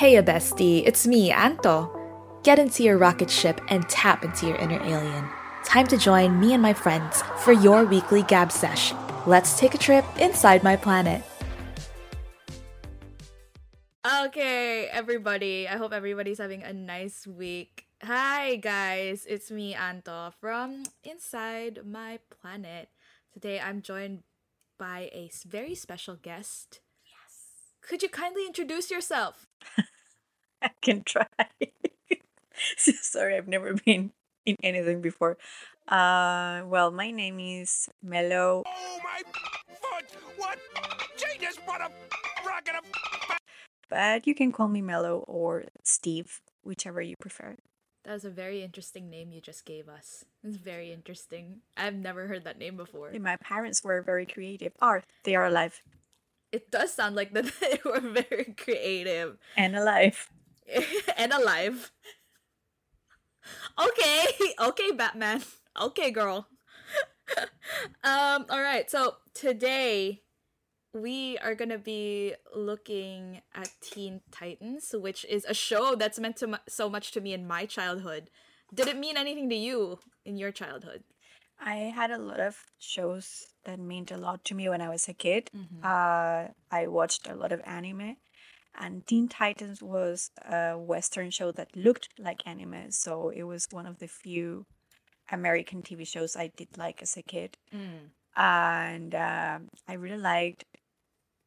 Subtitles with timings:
[0.00, 1.92] Hey, a bestie, it's me, Anto.
[2.42, 5.28] Get into your rocket ship and tap into your inner alien.
[5.62, 8.94] Time to join me and my friends for your weekly gab sesh.
[9.26, 11.22] Let's take a trip inside my planet.
[14.24, 15.68] Okay, everybody.
[15.68, 17.84] I hope everybody's having a nice week.
[18.02, 19.26] Hi, guys.
[19.28, 22.88] It's me, Anto, from Inside My Planet.
[23.34, 24.22] Today, I'm joined
[24.78, 26.80] by a very special guest.
[27.04, 27.76] Yes.
[27.82, 29.49] Could you kindly introduce yourself?
[30.62, 31.26] I can try.
[32.76, 34.12] Sorry, I've never been
[34.46, 35.38] in anything before.
[35.88, 39.22] Uh, well, my name is Melo, Oh my
[39.80, 40.06] foot!
[40.36, 40.58] What?
[41.16, 41.56] Genius!
[41.64, 41.90] What a
[42.46, 42.74] rocket!
[42.78, 43.36] A
[43.88, 47.56] but you can call me Melo or Steve, whichever you prefer.
[48.04, 50.24] That was a very interesting name you just gave us.
[50.44, 51.60] It's very interesting.
[51.76, 53.10] I've never heard that name before.
[53.20, 54.72] My parents were very creative.
[54.80, 55.82] Are they are alive
[56.52, 60.28] It does sound like that they were very creative and alive?
[61.16, 61.92] and alive.
[63.78, 64.24] Okay,
[64.60, 65.42] okay, Batman.
[65.80, 66.48] Okay, girl.
[68.04, 68.90] um, all right.
[68.90, 70.22] So today
[70.94, 76.46] we are gonna be looking at Teen Titans, which is a show that's meant to
[76.48, 78.30] mu- so much to me in my childhood.
[78.74, 81.04] Did it mean anything to you in your childhood?
[81.60, 85.08] I had a lot of shows that meant a lot to me when I was
[85.08, 85.50] a kid.
[85.54, 85.84] Mhm.
[85.84, 88.16] Uh, I watched a lot of anime,
[88.74, 93.86] and Teen Titans was a Western show that looked like anime, so it was one
[93.86, 94.66] of the few
[95.30, 97.56] American TV shows I did like as a kid.
[97.72, 98.10] Mm.
[98.36, 100.64] And um, I really liked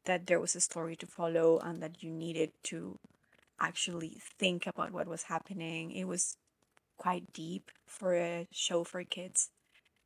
[0.04, 2.98] that there was a story to follow and that you needed to
[3.60, 5.92] actually think about what was happening.
[5.92, 6.36] It was
[6.96, 9.50] quite deep for a show for kids.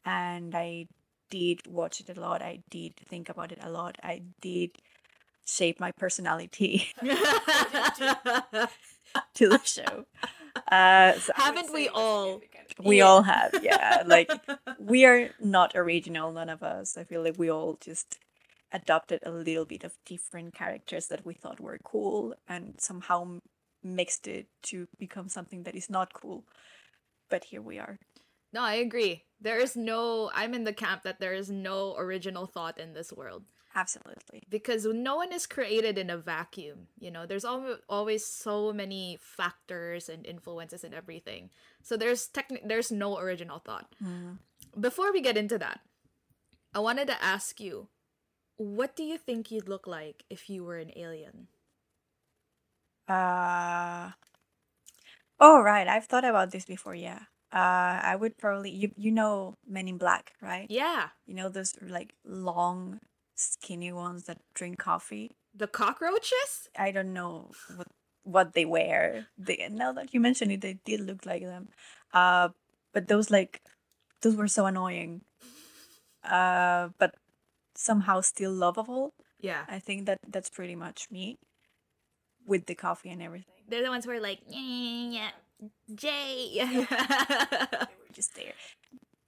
[0.05, 0.87] And I
[1.31, 2.43] did watch it a lot.
[2.43, 3.97] I did think about it a lot.
[4.03, 4.71] I did
[5.45, 7.09] shape my personality to
[9.49, 10.05] the show.
[10.71, 12.41] Uh, so Haven't we all?
[12.83, 13.05] We Yeah.
[13.05, 14.03] all have, yeah.
[14.07, 14.31] Like
[14.79, 16.97] we are not original, none of us.
[16.97, 18.19] I feel like we all just
[18.73, 23.39] adopted a little bit of different characters that we thought were cool and somehow
[23.83, 26.45] mixed it to become something that is not cool.
[27.31, 27.99] But here we are.
[28.53, 29.25] No, I agree.
[29.41, 30.31] There is no.
[30.35, 33.45] I'm in the camp that there is no original thought in this world
[33.75, 34.43] Absolutely.
[34.49, 36.89] because no one is created in a vacuum.
[36.99, 41.51] You know, there's al- always so many factors and influences and everything.
[41.83, 43.95] So there's techni- there's no original thought.
[44.03, 44.39] Mm.
[44.81, 45.81] Before we get into that,
[46.75, 47.89] I wanted to ask you,
[48.57, 51.47] what do you think you'd look like if you were an alien?
[53.07, 54.11] Uh
[55.39, 57.21] oh right, I've thought about this before, yeah.
[57.53, 60.67] Uh I would probably you you know Men in Black, right?
[60.71, 63.01] Yeah, You know those like long
[63.35, 65.33] skinny ones that drink coffee?
[65.55, 66.69] the cockroaches.
[66.79, 67.89] I don't know what
[68.23, 69.27] what they wear.
[69.39, 71.69] They now that you mention it, they did look like them.
[72.13, 72.51] Uh,
[72.93, 73.63] but those like
[74.23, 75.23] those were so annoying.
[76.23, 77.15] Uh, but
[77.75, 79.15] somehow still lovable.
[79.41, 81.39] Yeah, I think that that's pretty much me,
[82.47, 83.55] with the coffee and everything.
[83.69, 85.31] they're the ones who are like, yeah,
[85.95, 86.59] Jay.
[86.61, 88.55] They were just there.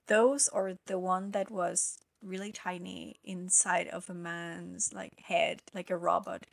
[0.07, 5.91] Those or the one that was really tiny inside of a man's like head, like
[5.91, 6.45] a robot.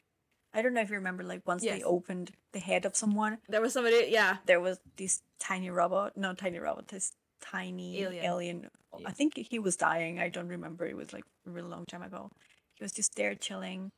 [0.54, 3.62] I don't know if you remember, like once they opened the head of someone, there
[3.62, 4.08] was somebody.
[4.10, 7.12] Yeah, there was this tiny robot no tiny robot this
[7.42, 8.26] tiny Alien.
[8.26, 9.08] alien, Yeah.
[9.10, 12.02] i think he was dying i don't remember it was like a really long time
[12.02, 12.32] ago
[12.74, 13.92] he was just there chilling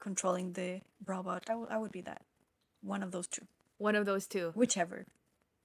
[0.00, 2.22] controlling the robot I would- I would be that
[2.80, 3.44] one of those two
[3.78, 4.52] one of those two.
[4.54, 5.06] whichever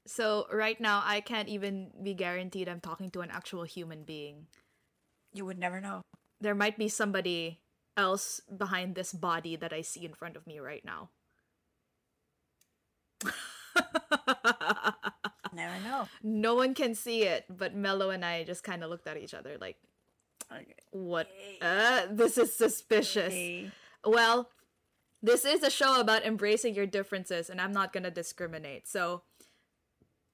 [0.06, 4.47] So right now, I can't even be guaranteed I'm talking to an actual human being.
[5.34, 6.01] you would never know
[6.41, 7.59] There might be somebody
[7.96, 11.09] else behind this body that I see in front of me right now.
[15.53, 19.07] never know no one can see it, but Melo and I just kind of looked
[19.07, 19.78] at each other like,
[20.51, 20.75] Okay.
[20.91, 21.28] what?
[21.62, 23.34] Uh, this is suspicious.
[23.34, 23.72] Okay.
[24.06, 24.50] Well,
[25.23, 28.88] this is a show about embracing your differences, and I'm not gonna discriminate.
[28.88, 29.24] So,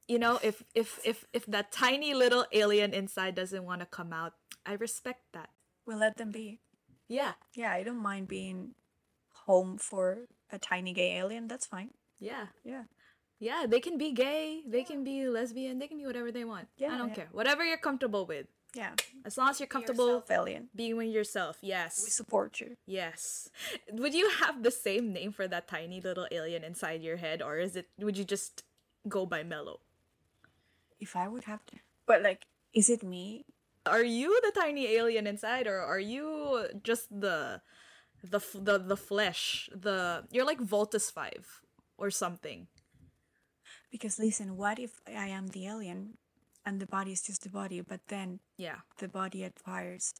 [0.07, 4.11] you know, if if if if that tiny little alien inside doesn't want to come
[4.11, 4.33] out,
[4.65, 5.49] I respect that.
[5.85, 6.59] we'll let them be
[7.07, 8.75] Yeah, yeah i don't mind being
[9.45, 12.83] home for a tiny gay alien that's fine yeah, yeah
[13.39, 13.65] yeah.
[13.67, 16.67] They can be gay, they can be lesbian, they can be whatever they want.
[16.77, 17.15] yeah I don't yeah.
[17.15, 17.29] care.
[17.31, 18.93] Whatever you're comfortable with, yeah
[19.25, 21.57] as long as you're comfortable yourself, alien being with yourself.
[21.61, 22.01] Yes.
[22.03, 23.49] We support you yes.
[23.91, 27.57] Would you have the same name for that tiny little alien inside your head, or
[27.57, 27.89] is it?
[27.97, 28.63] Would you just
[29.07, 29.79] go by Melo?
[30.99, 33.45] if i would have to but like is it me
[33.85, 37.61] are you the tiny alien inside or are you just the
[38.23, 41.39] the the, the flesh the you're like Voltes V
[41.97, 42.67] or something.
[43.91, 46.17] Because listen, what if I am the alien
[46.65, 48.81] and the body is just the body, but then Yeah.
[48.99, 50.13] the body acquires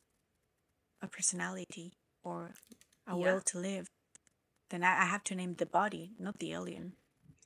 [1.01, 1.93] a personality
[2.23, 2.53] or
[3.07, 3.33] a Yeah.
[3.33, 3.87] will to live?
[4.69, 6.93] Then I, I have to name the body, not the alien.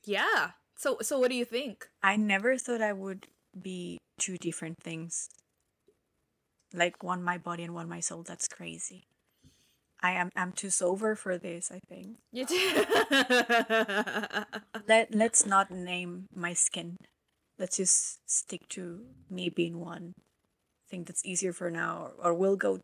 [0.04, 0.52] Yeah.
[0.76, 1.88] So so what do you think?
[2.02, 3.28] I never thought I would
[3.60, 5.28] be two different things.
[6.72, 8.22] Like one my body and one my soul.
[8.24, 9.06] That's crazy.
[10.02, 12.18] I am I'm too sober for this, I think.
[12.32, 12.84] You do.
[14.88, 16.96] Let let's not name my skin.
[17.58, 20.14] Let's just stick to me being one.
[20.18, 22.80] I think that's easier for now, or, or we'll go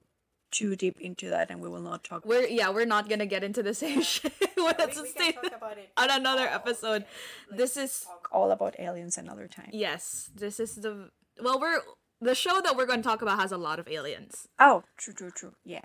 [0.50, 3.44] too deep into that and we will not talk we're yeah, we're not gonna get
[3.44, 4.32] into the same shit.
[4.56, 7.04] Let's stay about it on another episode.
[7.50, 9.70] This is talk all about aliens another time.
[9.72, 11.80] yes, this is the well, we're
[12.20, 14.46] the show that we're going to talk about has a lot of aliens.
[14.58, 15.52] Oh, true, true, true.
[15.64, 15.80] Yeah.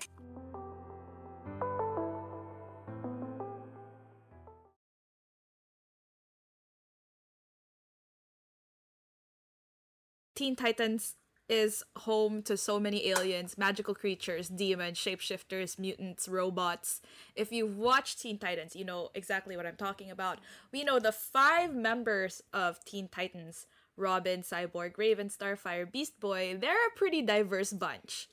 [10.36, 11.14] Teen Titans
[11.48, 17.00] is home to so many aliens, magical creatures, demons, shapeshifters, mutants, robots.
[17.34, 20.38] If you've watched Teen Titans, you know exactly what I'm talking about.
[20.72, 23.66] We know the five members of Teen Titans
[23.96, 28.28] Robin, Cyborg, Raven, Starfire, Beast Boy they're a pretty diverse bunch.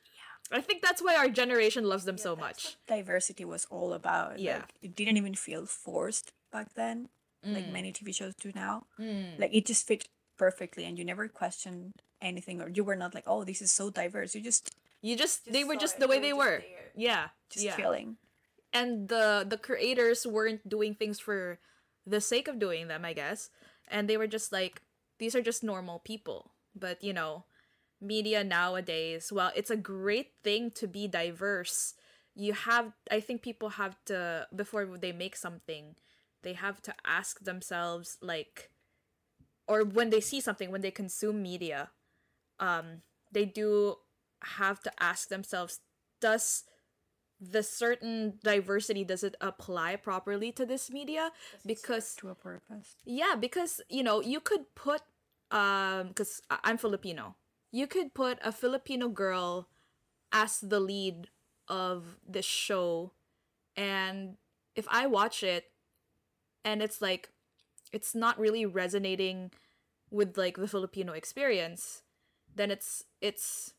[0.52, 0.58] Yeah.
[0.58, 2.76] I think that's why our generation loves them so much.
[2.86, 4.40] Diversity was all about.
[4.40, 4.58] Yeah.
[4.58, 7.08] Like, it didn't even feel forced back then,
[7.46, 7.72] like mm.
[7.72, 8.88] many TV shows do now.
[9.00, 9.40] Mm.
[9.40, 10.10] Like it just fit
[10.44, 13.90] perfectly, and you never questioned anything, or you were not like, "Oh, this is so
[13.90, 14.66] diverse." You just
[15.02, 16.92] You just, they were just it, the way they they were were.
[16.96, 17.26] Yeah.
[17.52, 17.76] just yeah.
[17.76, 18.18] feeling.
[18.74, 21.60] and the the creators weren't doing things for
[22.06, 23.50] the sake of doing them i guess
[23.88, 24.82] and they were just like
[25.20, 27.46] these are just normal people but you know
[28.02, 31.94] media nowadays well it's a great thing to be diverse
[32.36, 35.96] you have i think people have to before they make something
[36.44, 38.70] they have to ask themselves like
[39.68, 41.90] or when they see something when they consume media
[42.60, 43.02] um
[43.32, 43.96] they do
[44.44, 45.80] have to ask themselves
[46.22, 46.64] does
[47.40, 51.32] the certain diversity does it apply properly to this media
[51.66, 52.96] because to a purpose.
[53.06, 55.02] yeah because you know you could put
[55.52, 57.36] um because i'm filipino
[57.72, 59.68] you could put a filipino girl
[60.32, 61.28] as the lead
[61.68, 63.12] of this show
[63.76, 64.38] and
[64.76, 65.66] if i watch it
[66.64, 67.33] and it's like
[67.94, 69.52] it's not really resonating
[70.12, 72.02] with like the filipino experience
[72.56, 73.74] then it's it's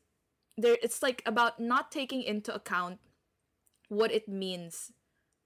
[0.57, 2.99] there it's like about not taking into account
[3.89, 4.91] what it means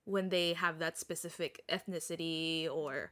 [0.05, 3.11] when they have that specific ethnicity or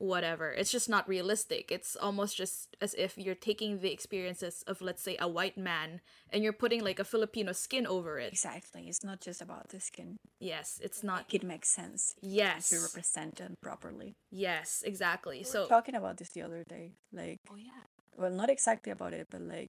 [0.00, 0.50] whatever.
[0.52, 1.70] It's just not realistic.
[1.70, 6.00] It's almost just as if you're taking the experiences of let's say a white man
[6.32, 8.32] and you're putting like a Filipino skin over it.
[8.32, 8.88] Exactly.
[8.88, 10.16] It's not just about the skin.
[10.40, 12.70] Yes, it's not It makes sense Yes.
[12.70, 14.14] to represent them properly.
[14.30, 15.36] Yes, exactly.
[15.36, 16.94] We were So talking about this the other day.
[17.12, 17.84] Like, Oh yeah.
[18.16, 19.68] well, not exactly about it, but like,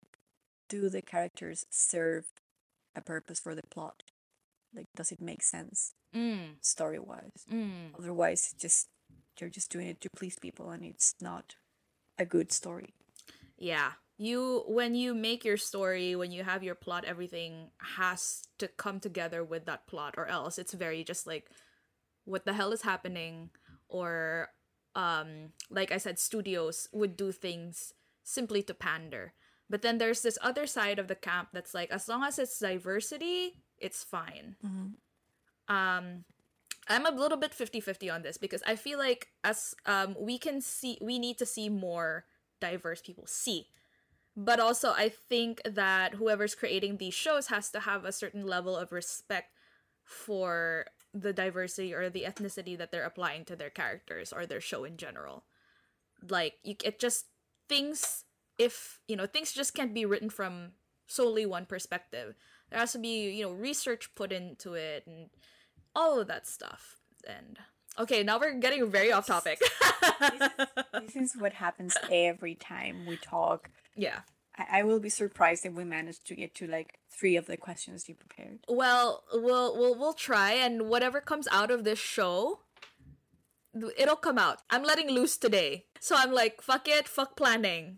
[0.70, 2.26] do the characters serve
[2.96, 4.04] a purpose for the plot?
[4.74, 6.56] Like, does it make sense Mm.
[6.62, 7.44] story wise?
[7.52, 7.92] Mm.
[8.00, 8.88] Otherwise, it's just
[9.42, 11.56] you're just doing it to please people, and it's not
[12.18, 12.94] a good story.
[13.58, 13.92] Yeah.
[14.18, 19.00] You when you make your story, when you have your plot, everything has to come
[19.00, 21.50] together with that plot or else it's very just like
[22.26, 23.50] what the hell is happening
[23.90, 24.50] or
[24.96, 29.34] um like I said studios would do things simply to pander.
[29.70, 32.60] But then there's this other side of the camp that's like as long as it's
[32.60, 34.56] diversity, it's fine.
[35.68, 36.26] Um
[36.88, 40.62] I'm a little bit 50-50 on this because I feel like as um we can
[40.62, 42.26] see we need to see more
[42.60, 43.68] diverse people see.
[44.36, 48.76] But also I think that whoever's creating these shows has to have a certain level
[48.76, 49.54] of respect
[50.04, 54.84] for the diversity or the ethnicity that they're applying to their characters or their show
[54.84, 55.44] in general.
[56.28, 57.26] Like you it just
[57.68, 58.26] things
[58.58, 60.74] if you know things just can't be written from
[61.08, 62.36] solely one perspective.
[62.70, 65.30] There has to be, you know, research put into it and
[65.96, 66.98] all of that stuff.
[67.28, 67.60] And
[68.00, 69.62] okay, now we're getting very off topic.
[70.94, 73.70] this is what happens every time we talk.
[73.96, 74.20] yeah.
[74.58, 77.56] I, I will be surprised if we manage to get to like three of the
[77.56, 78.60] questions you prepared.
[78.68, 82.60] Well, we'll we'll we'll try and whatever comes out of this show
[83.98, 84.60] it'll come out.
[84.70, 85.86] I'm letting loose today.
[86.00, 87.98] So I'm like, fuck it, fuck planning.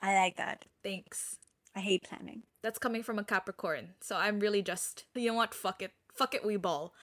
[0.00, 0.66] I like that.
[0.82, 1.38] Thanks.
[1.74, 2.42] I hate planning.
[2.62, 3.90] That's coming from a Capricorn.
[4.00, 5.54] So I'm really just, you know what?
[5.54, 5.92] Fuck it.
[6.22, 6.94] Fuck it, we ball.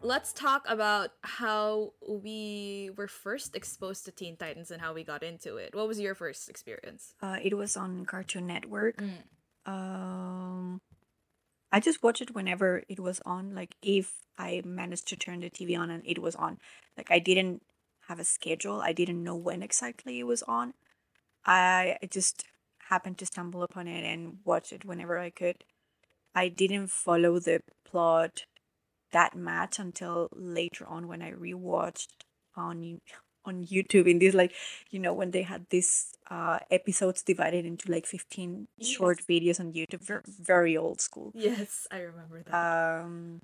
[0.00, 5.24] Let's talk about how we were first exposed to Teen Titans and how we got
[5.24, 5.74] into it.
[5.74, 7.16] What was your first experience?
[7.20, 9.02] Uh, it was on Cartoon Network.
[9.02, 9.24] Mm.
[9.66, 10.80] Um,
[11.72, 13.56] I just watched it whenever it was on.
[13.56, 16.58] Like if I managed to turn the TV on and it was on.
[16.96, 17.62] Like I didn't
[18.06, 18.80] have a schedule.
[18.80, 20.74] I didn't know when exactly it was on.
[21.44, 22.44] I, I just
[22.88, 25.64] happened to stumble upon it and watch it whenever I could.
[26.34, 28.44] I didn't follow the plot
[29.12, 32.08] that much until later on when I rewatched
[32.56, 33.00] on
[33.44, 34.52] on YouTube in this like
[34.90, 39.72] you know when they had these uh episodes divided into like 15 short videos on
[39.72, 42.54] YouTube very, very old school Yes, I remember that.
[43.02, 43.40] um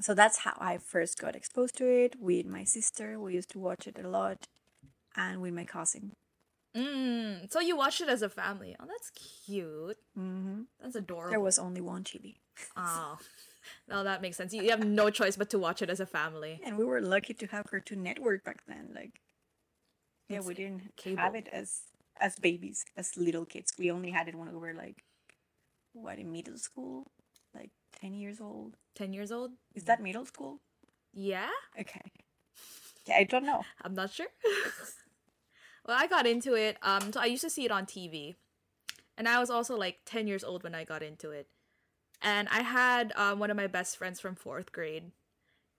[0.00, 3.58] so that's how I first got exposed to it with my sister we used to
[3.58, 4.48] watch it a lot
[5.14, 6.12] and with my cousin
[6.76, 8.76] mm, so you watched it as a family.
[8.80, 9.96] Oh, that's cute.
[10.14, 11.30] hmm That's adorable.
[11.30, 12.36] there was only one TV.
[12.76, 13.18] Oh,
[13.88, 14.52] no, that makes sense.
[14.52, 16.60] You, you have no choice but to watch it as a family.
[16.64, 19.20] and we were lucky to have Cartoon Network back then like
[20.28, 21.82] yeah It's we didn't have it as
[22.20, 25.02] as babies as little kids we only had it when we were like
[25.92, 27.10] what in middle school
[27.54, 29.50] like 10 years old Ten years old?
[29.74, 30.60] is that middle school
[31.12, 32.06] Yeah, okay
[33.06, 34.32] yeah i don't know I'm not sure.
[35.86, 36.76] well, I got into it.
[36.82, 38.34] Um, so I used to see it on TV,
[39.16, 41.48] and I was also like ten years old when I got into it.
[42.22, 45.12] And I had um, one of my best friends from fourth grade.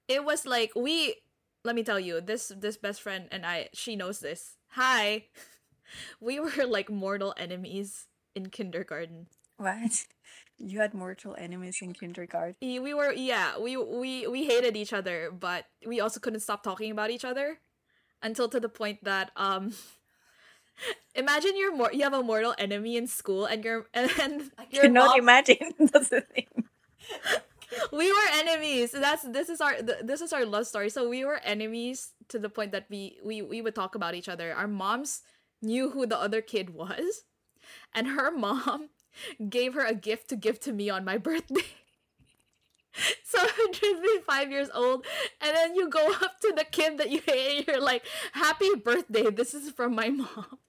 [0.07, 1.15] It was like we.
[1.63, 3.69] Let me tell you, this this best friend and I.
[3.74, 4.57] She knows this.
[4.71, 5.25] Hi,
[6.21, 9.27] we were like mortal enemies in kindergarten.
[9.57, 10.05] what
[10.57, 15.31] you had mortal enemies in kindergarten we were yeah we we we hated each other
[15.31, 17.59] but we also couldn't stop talking about each other
[18.22, 19.74] until to the point that um
[21.15, 24.89] imagine you're more you have a mortal enemy in school and you're and your cannot
[24.89, 25.74] mom, imagine.
[25.79, 26.48] That's the thing.
[27.91, 28.91] We were enemies.
[28.91, 30.89] That's this is our th- this is our love story.
[30.89, 34.29] So we were enemies to the point that we we we would talk about each
[34.29, 34.53] other.
[34.53, 35.22] Our moms
[35.62, 37.24] knew who the other kid was
[37.93, 38.89] and her mom
[39.50, 41.63] gave her a gift to give to me on my birthday
[43.23, 45.05] so I'm just be five years old,
[45.41, 48.69] and then you go up to the kid that you hate, and you're like, "Happy
[48.75, 49.29] birthday!
[49.29, 50.59] This is from my mom."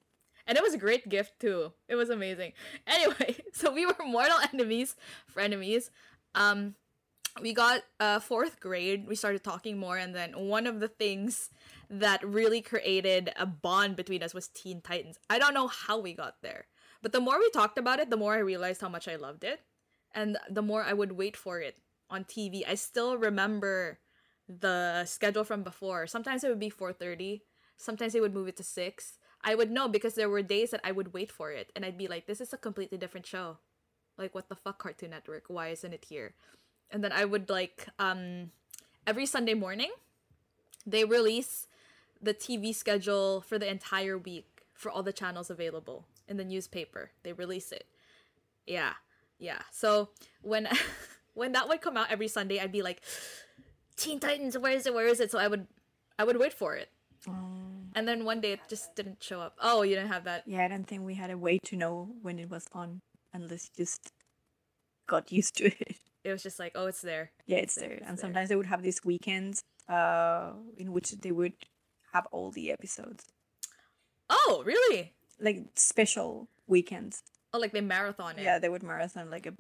[0.46, 1.72] And it was a great gift too.
[1.88, 2.52] It was amazing.
[2.86, 4.96] Anyway, so we were mortal enemies,
[5.34, 5.90] frenemies.
[6.34, 6.74] Um,
[7.40, 9.06] we got uh fourth grade.
[9.06, 11.50] We started talking more, and then one of the things
[11.88, 15.18] that really created a bond between us was Teen Titans.
[15.30, 16.66] I don't know how we got there,
[17.02, 19.44] but the more we talked about it, the more I realized how much I loved
[19.44, 19.60] it,
[20.12, 21.76] and the more I would wait for it
[22.10, 22.64] on TV.
[22.66, 23.98] I still remember
[24.48, 26.06] the schedule from before.
[26.06, 27.42] Sometimes it would be 4:30.
[27.76, 29.18] Sometimes they would move it to 6.
[29.44, 31.98] I would know because there were days that I would wait for it and I'd
[31.98, 33.58] be like this is a completely different show.
[34.18, 35.44] Like what the fuck Cartoon Network?
[35.48, 36.34] Why isn't it here?
[36.90, 38.50] And then I would like um
[39.06, 39.90] every Sunday morning
[40.86, 41.66] they release
[42.22, 47.10] the TV schedule for the entire week for all the channels available in the newspaper.
[47.22, 47.86] They release it.
[48.66, 48.94] Yeah.
[49.38, 49.62] Yeah.
[49.70, 50.10] So
[50.42, 50.68] when
[51.36, 53.00] when that would come out every Sunday, I'd be like,
[53.96, 54.94] Teen Titans, where is it?
[54.94, 55.30] Where is it?
[55.30, 55.66] So I would
[56.18, 56.88] I would wait for it.
[57.96, 59.56] And then one day it just didn't show up.
[59.60, 60.42] Oh, you didn't have that.
[60.46, 63.00] yeah i don't think we had a way to know when it was on
[63.32, 64.12] unless you just
[65.06, 67.30] got used to it It was just like, oh, it's there.
[67.46, 68.22] yeah it's there, there it's and there.
[68.24, 71.54] sometimes they would have these weekends uh in which they would
[72.12, 73.24] have all the episodes
[74.28, 75.12] Oh, really?
[75.40, 78.42] like special weekends Oh, like they marathon it.
[78.44, 79.54] yeah they would marathon like a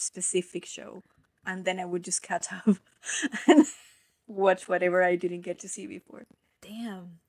[0.00, 1.02] specific show
[1.46, 2.76] and then i would just catch up
[3.46, 3.66] and
[4.26, 6.24] watch whatever i didn't get to see before
[6.62, 7.20] Damn.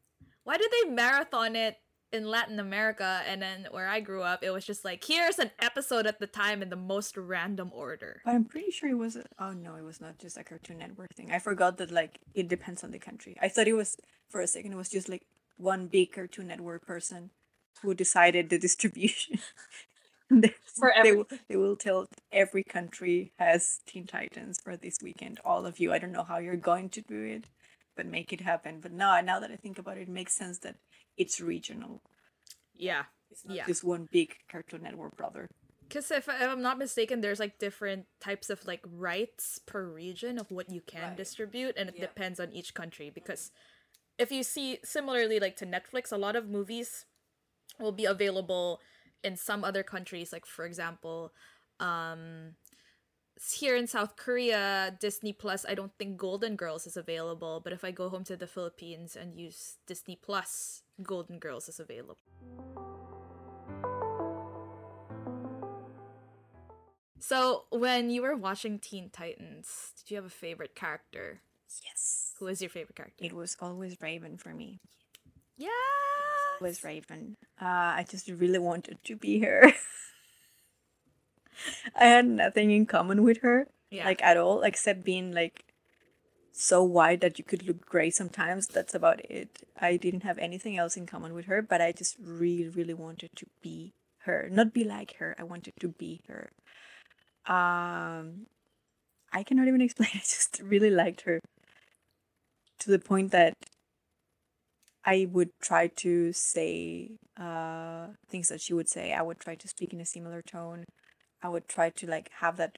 [0.43, 1.77] Why did they marathon it
[2.11, 5.51] in Latin America and then where I grew up, it was just like, here's an
[5.59, 8.21] episode at the time in the most random order.
[8.25, 10.79] but i'm pretty sure it was a, oh no it was not just a cartoon
[10.79, 13.95] network thing i forgot that like it depends on the country i thought it was
[14.27, 15.25] for a second it was just like
[15.57, 17.29] one big cartoon network person
[17.81, 19.39] who decided the distribution
[20.41, 20.55] They-
[21.03, 25.79] they, will- they will tell every country has teen titans for this weekend all of
[25.79, 27.45] you i don't know how you're going to do it
[27.95, 30.59] but make it happen but now now that i think about it it makes sense
[30.59, 30.75] that
[31.17, 32.01] it's regional
[32.75, 33.03] Yeah.
[33.29, 33.65] it's not Yeah.
[33.67, 35.47] just one big cartoon network brother
[35.87, 40.39] Because if, if I'm not mistaken, there's like different types of like rights per region
[40.39, 41.17] of what you can Right.
[41.23, 42.07] distribute, and it Yeah.
[42.07, 43.11] depends on each country.
[43.11, 43.51] Because
[44.17, 47.03] if you see similarly like to Netflix, a lot of movies
[47.77, 48.79] will be available
[49.23, 50.31] in some other countries.
[50.33, 51.33] Like for example,
[51.79, 52.55] um,
[53.57, 55.65] here in South Korea, Disney Plus.
[55.67, 59.15] I don't think Golden Girls is available, but if I go home to the Philippines
[59.15, 62.17] and use Disney Plus, Golden Girls is available.
[67.19, 71.41] So, when you were watching Teen Titans, did you have a favorite character?
[71.85, 73.23] yes Who was your favorite character?
[73.23, 74.81] it was always raven for me
[75.55, 75.69] Yeah.
[76.61, 77.35] Was Raven.
[77.61, 77.65] Uh,
[77.99, 79.71] I just really wanted to be her.
[81.95, 84.05] I had nothing in common with her, Yeah.
[84.05, 85.65] like at all, except being like
[86.51, 88.67] so white that you could look gray sometimes.
[88.67, 89.63] That's about it.
[89.79, 93.29] I didn't have anything else in common with her, but I just really, really wanted
[93.35, 93.93] to be
[94.25, 94.47] her.
[94.51, 95.35] Not be like her.
[95.39, 96.49] I wanted to be her.
[97.45, 98.47] Um
[99.33, 100.09] I cannot even explain.
[100.13, 101.39] I just really liked her
[102.79, 103.53] to the point that
[105.03, 109.13] I would try to say uh, things that she would say.
[109.13, 110.85] I would try to speak in a similar tone.
[111.41, 112.77] I would try to like have that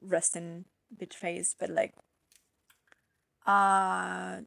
[0.00, 0.64] resting
[0.96, 1.92] bitch face, but like,
[3.46, 4.40] uh,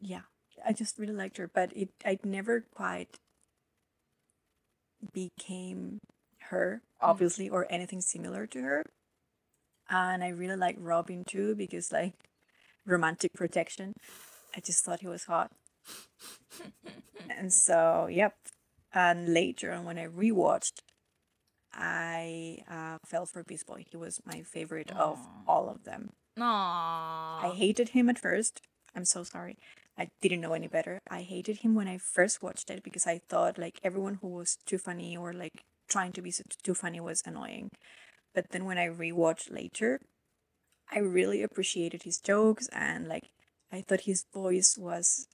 [0.00, 0.22] yeah,
[0.66, 3.16] I just really liked her, but it I never quite
[5.12, 5.98] became
[6.50, 8.82] her, obviously, or anything similar to her.
[9.88, 12.14] And I really like Robin too because like
[12.86, 13.94] romantic protection.
[14.56, 15.50] I just thought he was hot.
[17.30, 18.34] And so, yep.
[18.94, 20.82] And later on, when I rewatched,
[21.72, 23.84] I uh, fell for Beast Boy.
[23.90, 26.10] He was my favorite of all of them.
[26.38, 26.42] Aww.
[27.44, 28.60] I hated him at first.
[28.94, 29.56] I'm so sorry.
[29.96, 31.00] I didn't know any better.
[31.10, 34.58] I hated him when I first watched it because I thought like everyone who was
[34.66, 37.70] too funny or like trying to be too funny was annoying.
[38.34, 40.00] But then when I rewatched later,
[40.90, 43.30] I really appreciated his jokes and like
[43.70, 45.26] I thought his voice was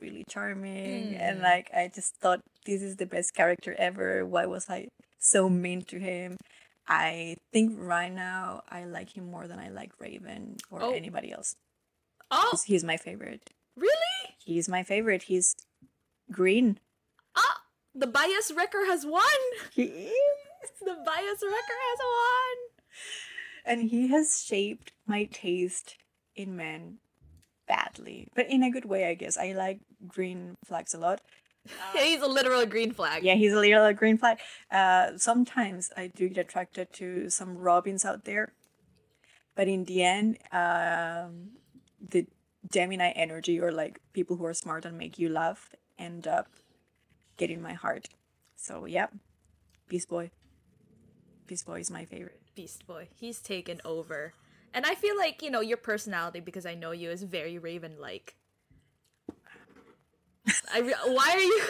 [0.00, 1.42] really charming and Mm.
[1.42, 4.24] like I just thought this is the best character ever.
[4.26, 4.88] Why was I
[5.18, 6.36] so mean to him?
[6.86, 10.92] I think right now I like him more than I like Raven or Oh.
[10.92, 11.54] anybody else.
[12.30, 13.50] Oh, He's, he's my favorite.
[13.76, 14.36] really?
[14.44, 15.24] He's my favorite.
[15.24, 15.54] He's
[16.30, 16.78] green.
[17.36, 17.62] Ah,
[17.94, 19.40] the bias wrecker has won.
[19.72, 20.12] He is.
[20.80, 22.56] The bias wrecker has won.
[23.66, 25.96] And he has shaped my taste
[26.34, 26.98] in men
[27.66, 29.36] badly, but in a good way, I guess.
[29.36, 31.20] I like green flags a lot.
[31.94, 33.24] He's a literal green flag.
[33.24, 34.38] Yeah, he's a literal green flag.
[34.70, 38.52] Uh, sometimes I do get attracted to some Robins out there,
[39.54, 41.52] but in the end, um,
[42.06, 42.26] the
[42.70, 46.48] Gemini energy or like people who are smart and make you laugh end up
[47.36, 48.08] getting my heart.
[48.56, 49.06] So yeah,
[49.88, 50.30] Beast Boy.
[51.46, 52.40] Beast Boy is my favorite.
[52.54, 53.08] Beast Boy.
[53.14, 54.34] He's taken over.
[54.74, 57.94] And I feel like, you know, your personality, because I know you, is very Raven
[58.00, 58.34] like.
[60.72, 61.62] I re- why are you.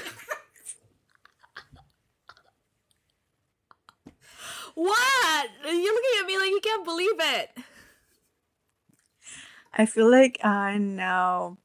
[4.74, 5.48] what?
[5.64, 7.50] You're looking at me like you can't believe it.
[9.74, 11.58] I feel like uh, now,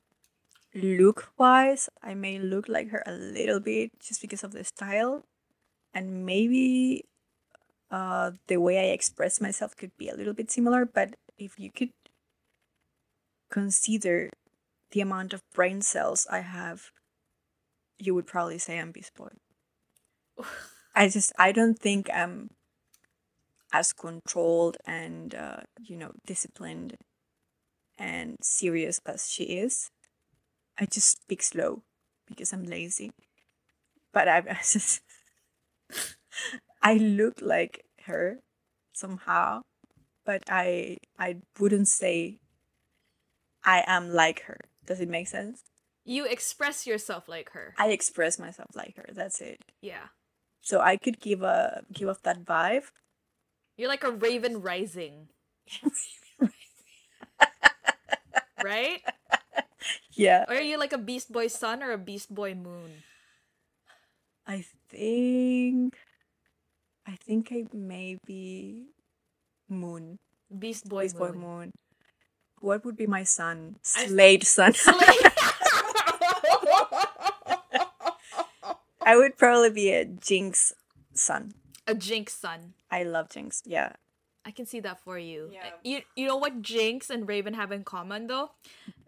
[0.75, 5.23] look wise, I may look like her a little bit just because of the style,
[5.93, 7.05] and maybe
[7.91, 10.85] uh, the way I express myself could be a little bit similar.
[10.85, 11.91] But if you could
[13.49, 14.29] consider
[14.91, 16.91] the amount of brain cells I have,
[17.97, 19.29] you would probably say I'm Boy.
[20.95, 22.51] I just I don't think I'm
[23.71, 26.97] as controlled and uh, you know disciplined
[27.97, 29.89] and serious as she is.
[30.79, 31.83] I just speak slow
[32.27, 33.11] because I'm lazy.
[34.13, 35.01] But I, I just
[36.81, 38.39] I look like her
[38.93, 39.61] somehow,
[40.29, 42.37] but I I wouldn't say
[43.65, 44.61] I am like her.
[44.85, 45.63] Does it make sense?
[46.05, 47.73] You express yourself like her.
[47.81, 49.09] I express myself like her.
[49.09, 49.57] That's it.
[49.81, 50.13] Yeah.
[50.61, 52.93] So I could give a give off that vibe.
[53.75, 55.33] You're like a Raven rising,
[58.63, 59.01] right?
[60.13, 60.45] yeah.
[60.45, 63.01] Or are you like a Beast Boy sun or a Beast Boy moon?
[64.45, 64.61] I
[64.93, 65.97] think
[67.07, 68.93] I think I maybe
[69.69, 70.19] Moon.
[70.57, 71.41] Beast Boy Beast Boy moon.
[71.41, 71.71] Moon.
[72.59, 73.77] What would be my son?
[73.83, 74.73] Slade son.
[79.01, 80.73] I would probably be a Jinx
[81.13, 81.53] son.
[81.87, 82.73] a Jinx son.
[82.91, 83.63] I love Jinx.
[83.65, 83.93] Yeah.
[84.45, 85.49] I can see that for you.
[85.51, 85.69] Yeah.
[85.83, 88.51] You you know what Jinx and Raven have in common though?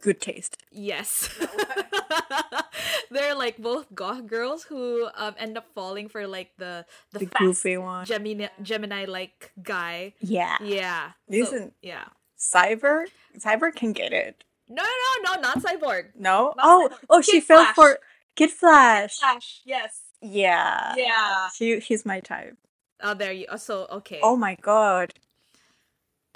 [0.02, 0.58] Good taste.
[0.72, 1.30] Yes.
[3.12, 7.26] They're like both goth girls who um end up falling for like the the, The
[7.28, 8.06] fast goofy one.
[8.06, 10.13] Gemini Gemini like guy.
[10.20, 10.58] Yeah.
[10.62, 11.12] Yeah.
[11.12, 11.72] So- Listen.
[11.82, 12.06] yeah.
[12.38, 13.06] Cyber?
[13.38, 14.44] Cyber can get it.
[14.67, 16.15] No, no, no, not Cyborg.
[16.17, 16.54] No?
[16.58, 16.98] Not oh, Cyber.
[17.10, 18.00] oh, she Kid fell for
[18.36, 19.20] Kid Flash.
[19.20, 19.62] Flash.
[19.65, 20.02] Yes.
[20.22, 20.96] Yeah.
[20.98, 21.50] Yeah.
[21.58, 22.58] He, he's my type.
[23.04, 23.46] Oh, there you.
[23.50, 24.20] Oh, so okay.
[24.24, 25.14] Oh my god.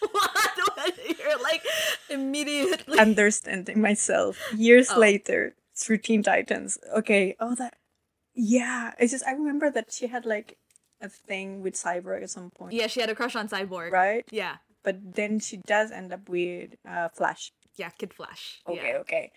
[0.00, 0.94] what?
[1.18, 1.62] You're like
[2.10, 2.98] immediately.
[2.98, 4.98] understanding myself years Oh.
[4.98, 6.78] later through Teen Titans.
[6.96, 7.74] Okay, oh that,
[8.34, 8.92] yeah.
[8.98, 10.58] It's just I remember that she had like
[11.00, 13.90] a thing with Cyborg at some point, yeah, she had a crush on Cyborg.
[13.92, 14.24] right?
[14.30, 14.56] Yeah.
[14.84, 17.52] But then she does end up with uh, Flash.
[17.76, 18.60] Yeah, Kid Flash.
[18.68, 18.98] Okay, Yeah.
[18.98, 19.32] okay.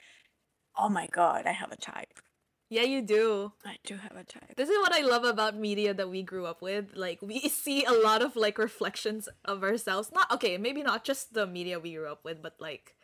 [0.78, 2.20] Oh my god, I have a type.
[2.70, 3.54] Yeah, you do.
[3.64, 4.56] I do have a type.
[4.58, 6.92] This is what I love about media that we grew up with.
[6.96, 10.12] Like we see a lot of like reflections of ourselves.
[10.12, 12.96] Not okay, maybe not just the media we grew up with, but like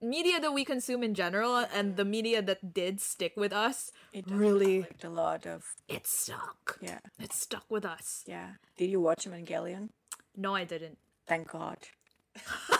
[0.00, 3.90] media that we consume in general and the media that did stick with us.
[4.12, 6.78] It really a lot of it stuck.
[6.80, 8.22] yeah, It stuck with us.
[8.26, 8.50] yeah.
[8.78, 9.88] Did you watch Evangelion?
[10.36, 10.98] No, I didn't.
[11.26, 11.78] Thank God.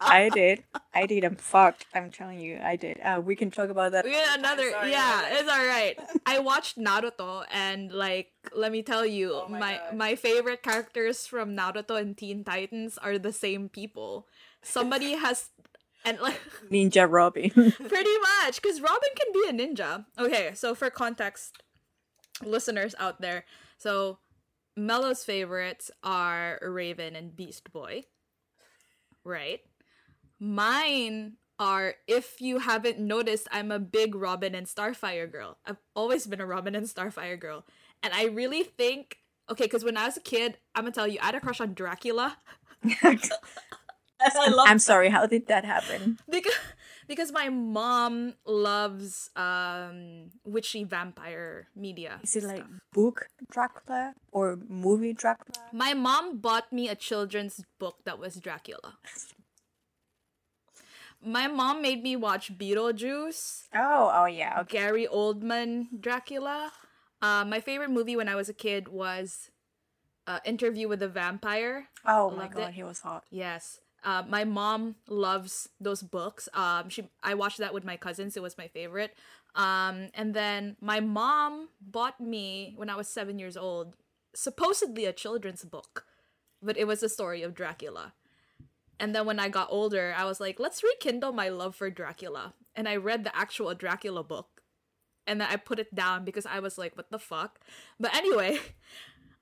[0.00, 0.64] I did.
[0.94, 1.24] I did.
[1.24, 1.86] I'm fucked.
[1.94, 3.00] I'm telling you, I did.
[3.00, 4.04] Uh, we can talk about that.
[4.04, 4.70] We got another.
[4.70, 5.98] Sorry yeah, about it's all right.
[6.26, 9.96] I watched Naruto, and like, let me tell you, Oh my my God.
[9.96, 14.26] my favorite characters from Naruto and Teen Titans are the same people.
[14.62, 15.48] Somebody has,
[16.04, 17.50] and like, Ninja Robin.
[17.50, 20.04] pretty much, because Robin can be a ninja.
[20.18, 21.56] Okay, so for context,
[22.44, 23.44] listeners out there,
[23.78, 24.18] so
[24.76, 28.04] Melo's favorites are Raven and Beast Boy,
[29.24, 29.60] right?
[30.40, 35.58] Mine are, if you haven't noticed, I'm a big Robin and Starfire girl.
[35.66, 37.64] I've always been a Robin and Starfire girl.
[38.02, 39.18] And I really think,
[39.50, 41.60] okay, because when I was a kid, I'm gonna tell you, I had a crush
[41.60, 42.36] on Dracula.
[44.22, 45.08] I'm sorry.
[45.10, 46.18] How did that happen?
[46.30, 46.52] because
[47.12, 52.20] because my mom loves um witchy vampire media.
[52.22, 52.70] Is it like stuff.
[52.92, 55.68] book Dracula or movie Dracula?
[55.72, 58.96] my mom bought me a children's book that was Dracula.
[61.24, 64.58] My mom made me watch Beetlejuice, Oh, oh yeah.
[64.60, 64.78] Okay.
[64.78, 66.72] Gary Oldman Dracula.
[67.20, 69.50] Uh, my favorite movie when I was a kid was
[70.26, 71.88] uh, Interview with a Vampire.
[72.04, 72.74] Oh my god, it.
[72.74, 73.24] he was hot.
[73.30, 73.81] Yes.
[74.04, 76.48] Uh, my mom loves those books.
[76.54, 78.36] Um, she I watched that with my cousins.
[78.36, 79.14] It was my favorite.
[79.54, 83.94] Um, and then my mom bought me when I was seven years old,
[84.34, 86.06] supposedly a children's book,
[86.62, 88.14] but it was the story of Dracula.
[88.98, 92.54] And then when I got older, I was like, let's rekindle my love for Dracula.
[92.74, 94.62] And I read the actual Dracula book.
[95.26, 97.60] And then I put it down because I was like, what the fuck?
[97.98, 98.58] But anyway,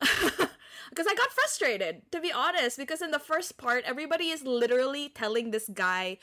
[0.90, 5.08] because I got frustrated, to be honest, because in the first part, everybody is literally
[5.08, 6.18] telling this guy,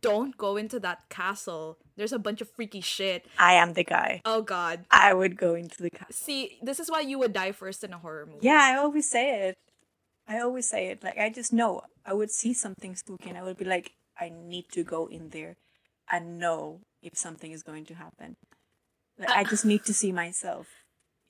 [0.00, 1.78] don't go into that castle.
[1.96, 3.26] There's a bunch of freaky shit.
[3.38, 4.22] I am the guy.
[4.24, 4.84] Oh god.
[4.90, 6.14] I would go into the castle.
[6.14, 8.46] See, this is why you would die first in a horror movie.
[8.46, 9.58] Yeah, I always say it.
[10.28, 11.02] I always say it.
[11.02, 14.30] Like I just know I would see something spooky and I would be like, I
[14.30, 15.56] need to go in there
[16.10, 18.36] and know if something is going to happen.
[19.18, 20.68] Like, I just need to see myself.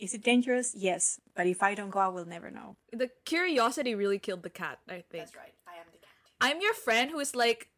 [0.02, 0.74] Is it dangerous?
[0.76, 1.20] Yes.
[1.36, 2.76] But if I don't go, I will never know.
[2.92, 5.24] The curiosity really killed the cat, I think.
[5.24, 5.54] That's right.
[5.66, 6.10] I am the cat.
[6.40, 7.68] I'm your friend who is like,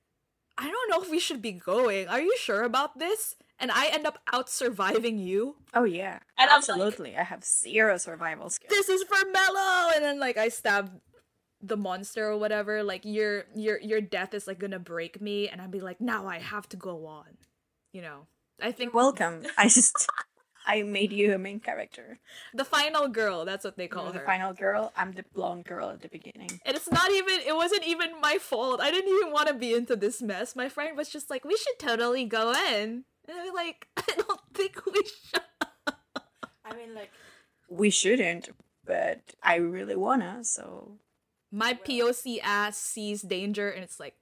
[0.57, 2.09] I don't know if we should be going.
[2.09, 3.37] Are you sure about this?
[3.61, 5.57] And I end up out surviving you.
[5.75, 6.21] Oh yeah.
[6.39, 7.17] And I'm like- Absolutely.
[7.17, 8.71] I have zero survival skills.
[8.71, 10.91] This is for Melo, and then like I stab
[11.61, 12.83] the monster or whatever.
[12.83, 16.27] Like your your your death is like gonna break me, and I'd be like, now
[16.27, 17.37] I have to go on.
[17.93, 18.27] You know.
[18.63, 19.43] I think Welcome.
[19.59, 20.09] I just
[20.67, 22.19] I made you a main character.
[22.55, 23.45] the final girl.
[23.45, 24.93] That's what they call You're the final girl.
[24.97, 26.61] I'm the blonde girl at the beginning.
[26.65, 28.81] And it's not even, it wasn't even my fault.
[28.81, 30.57] I didn't even want to be into this mess.
[30.57, 33.05] My friend was just like, we should totally go in.
[33.29, 35.43] And I'm like, I don't think we should.
[36.65, 37.11] I mean, like,
[37.69, 38.49] we shouldn't,
[38.87, 40.45] but I really wanna.
[40.45, 40.93] So
[41.51, 44.15] My POC ass sees danger and it's like,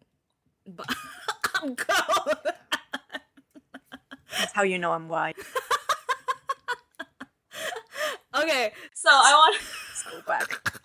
[0.67, 0.87] but
[1.63, 2.37] I'm going.
[4.39, 5.37] that's how you know I'm white.
[8.43, 10.81] okay, so I want Let's go back.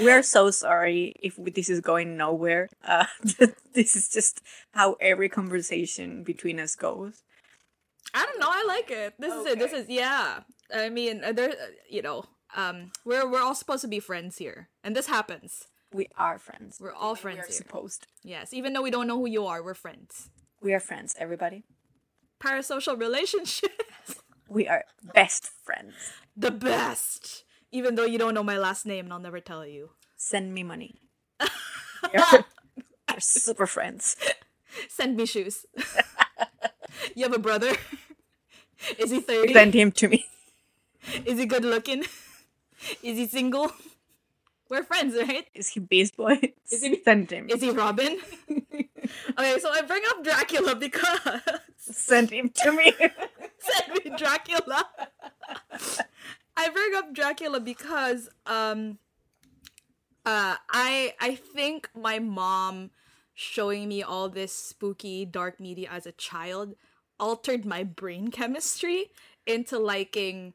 [0.00, 2.68] We're so sorry if this is going nowhere.
[2.84, 3.06] Uh,
[3.74, 7.22] this is just how every conversation between us goes.
[8.14, 8.48] I don't know.
[8.50, 9.14] I like it.
[9.18, 9.58] This is it.
[9.58, 10.40] This is yeah.
[10.74, 11.50] I mean, uh, there.
[11.50, 11.54] uh,
[11.88, 12.24] You know,
[12.56, 15.68] um, we're we're all supposed to be friends here, and this happens.
[15.92, 16.78] We are friends.
[16.80, 17.36] We're all friends.
[17.38, 18.06] We friends are supposed.
[18.22, 20.28] Yes, even though we don't know who you are, we're friends.
[20.60, 21.64] We are friends, everybody.
[22.42, 24.16] Parasocial relationships,
[24.48, 25.94] We are best friends.
[26.36, 27.44] The best.
[27.72, 29.90] Even though you don't know my last name, and I'll never tell you.
[30.16, 31.00] Send me money.
[32.12, 32.24] We're,
[33.12, 34.16] we're super friends.
[34.88, 35.66] Send me shoes.
[37.14, 37.72] you have a brother.
[38.98, 39.52] Is he thirty?
[39.52, 40.26] Send him to me.
[41.24, 42.04] Is he good looking?
[43.02, 43.72] Is he single?
[44.68, 45.46] We're friends, right?
[45.54, 46.40] Is he Beast Boy?
[46.70, 47.48] Is he- Send him.
[47.48, 48.18] Is he Robin?
[48.50, 51.20] okay, so I bring up Dracula because
[51.78, 52.92] Send him to me.
[53.58, 54.84] send me Dracula.
[56.56, 58.98] I bring up Dracula because um
[60.24, 62.90] uh I I think my mom
[63.34, 66.74] showing me all this spooky dark media as a child
[67.20, 69.10] altered my brain chemistry
[69.46, 70.54] into liking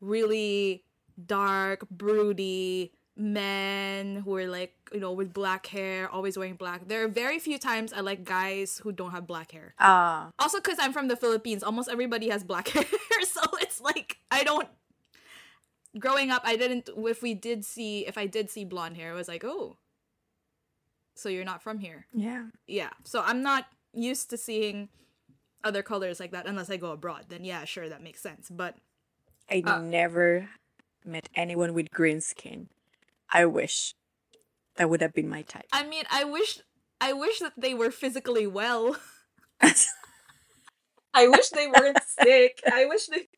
[0.00, 0.84] really
[1.24, 6.88] dark, broody, men who are like you know with black hair, always wearing black.
[6.88, 9.74] There are very few times I like guys who don't have black hair.
[9.78, 12.84] Ah, Also, because I'm from the Philippines, almost everybody has black hair,
[13.24, 14.68] so it's like I don't.
[15.98, 16.90] Growing up, I didn't.
[16.96, 19.78] If we did see, if I did see blonde hair, I was like, oh,
[21.14, 22.06] so you're not from here.
[22.12, 22.46] yeah.
[22.66, 22.90] Yeah.
[23.04, 24.88] So I'm not used to seeing
[25.64, 27.26] other colors like that unless I go abroad.
[27.28, 28.50] Then yeah, sure, that makes sense.
[28.50, 28.76] But
[29.50, 30.50] I Uh, never
[31.04, 32.68] met anyone with green skin.
[33.30, 33.94] I wish
[34.76, 35.64] that would have been my type.
[35.72, 36.60] I mean, I wish,
[37.00, 38.96] I wish that they were physically well.
[41.14, 42.60] I wish they weren't sick.
[42.70, 43.28] I wish they.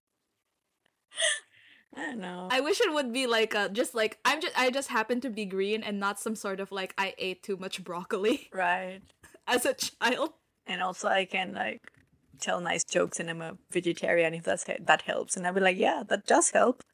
[1.99, 2.47] I don't know.
[2.51, 5.31] I wish it would be like a just like I'm just I just happen to
[5.31, 9.01] be green and not some sort of like I ate too much broccoli right.
[9.49, 10.31] as a child.
[10.67, 11.81] And also, I can like
[12.39, 14.33] tell nice jokes, and I'm a vegetarian.
[14.35, 16.85] If that's that helps, and I'd be like, yeah, that does help,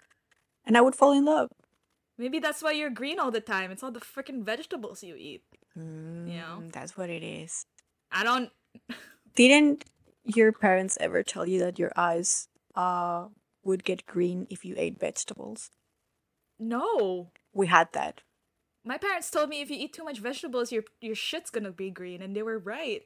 [0.64, 1.50] and I would fall in love.
[2.16, 3.72] Maybe that's why you're green all the time.
[3.72, 5.42] It's all the freaking vegetables you eat.
[5.76, 5.82] Yeah.
[5.82, 7.66] Mm, that's what it is.
[8.10, 8.50] I don't.
[9.34, 9.84] Didn't
[10.24, 13.26] your parents ever tell you that your eyes uh
[13.64, 15.70] would get green if you ate vegetables?
[16.58, 17.30] No.
[17.52, 18.22] We had that.
[18.84, 21.90] My parents told me if you eat too much vegetables, your your shit's gonna be
[21.90, 23.02] green, and they were right.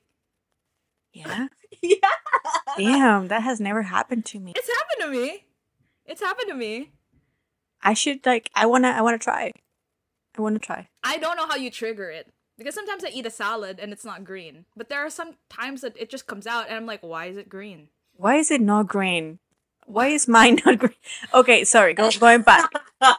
[1.12, 1.49] Yeah.
[1.81, 1.97] Yeah.
[2.77, 4.53] Damn, that has never happened to me.
[4.57, 5.44] It's happened to me.
[6.05, 6.92] It's happened to me.
[7.83, 8.51] I should like.
[8.55, 8.88] I wanna.
[8.88, 9.53] I wanna try.
[10.37, 10.88] I wanna try.
[11.05, 14.05] I don't know how you trigger it because sometimes I eat a salad and it's
[14.05, 17.03] not green, but there are some times that it just comes out and I'm like,
[17.03, 17.88] why is it green?
[18.14, 19.38] Why is it not green?
[19.88, 20.94] Why is mine not green?
[21.33, 21.94] Okay, sorry.
[21.94, 22.70] Go, going back.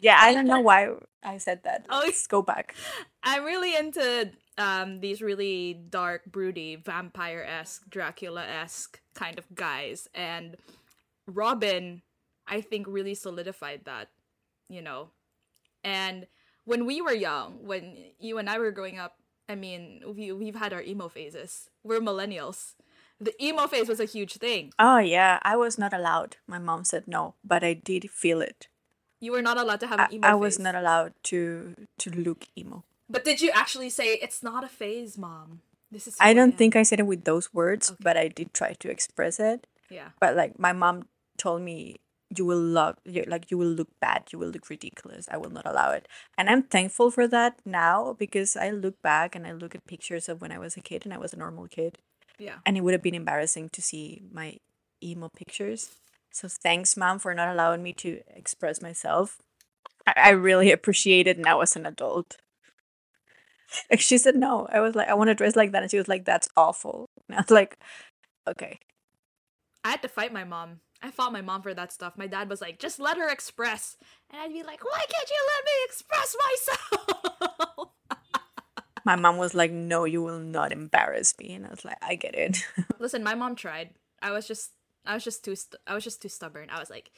[0.00, 0.88] Yeah, I don't know why
[1.22, 1.84] I said that.
[1.90, 2.74] Oh, Let's go back.
[3.22, 10.08] I'm really into um these really dark, broody, vampire esque, Dracula esque kind of guys,
[10.14, 10.56] and
[11.26, 12.02] Robin,
[12.46, 14.08] I think, really solidified that,
[14.68, 15.10] you know.
[15.84, 16.26] And
[16.64, 19.16] when we were young, when you and I were growing up,
[19.48, 21.68] I mean, we we've had our emo phases.
[21.84, 22.74] We're millennials.
[23.20, 24.72] The emo phase was a huge thing.
[24.78, 26.36] Oh yeah, I was not allowed.
[26.46, 28.68] My mom said no, but I did feel it.
[29.20, 32.10] You were not allowed to have I, an emo I was not allowed to to
[32.10, 32.84] look emo.
[33.10, 35.60] But did you actually say it's not a phase, mom?
[35.90, 36.16] This is.
[36.20, 37.98] I don't am." think I said it with those words, Okay.
[38.02, 39.66] but I did try to express it.
[39.90, 40.10] Yeah.
[40.20, 41.96] But like my mom told me,
[42.34, 45.28] you will you, like you will look bad, you will look ridiculous.
[45.30, 49.34] I will not allow it, and I'm thankful for that now because I look back
[49.34, 51.36] and I look at pictures of when I was a kid and I was a
[51.36, 51.98] normal kid,
[52.40, 52.56] Yeah.
[52.64, 54.56] and it would have been embarrassing to see my
[55.02, 55.90] emo pictures.
[56.32, 59.38] So thanks, mom, for not allowing me to express myself.
[60.06, 62.38] I, I really appreciate it now as an adult.
[63.88, 64.66] Like she said no.
[64.72, 67.08] I was like, I want to dress like that, and she was like, that's awful.
[67.28, 67.78] And I was like,
[68.48, 68.80] okay.
[69.84, 70.80] I had to fight my mom.
[71.00, 72.14] I fought my mom for that stuff.
[72.16, 73.96] My dad was like, just let her express.
[74.28, 77.89] And I'd be like, why can't you let me express myself?
[79.04, 82.14] My mom was like, no, you will not embarrass me, and I was like, I
[82.14, 82.58] get it.
[82.98, 83.90] Listen, my mom tried.
[84.22, 84.72] I was just,
[85.06, 86.68] I was just too, st- I was just too stubborn.
[86.70, 87.10] I was like,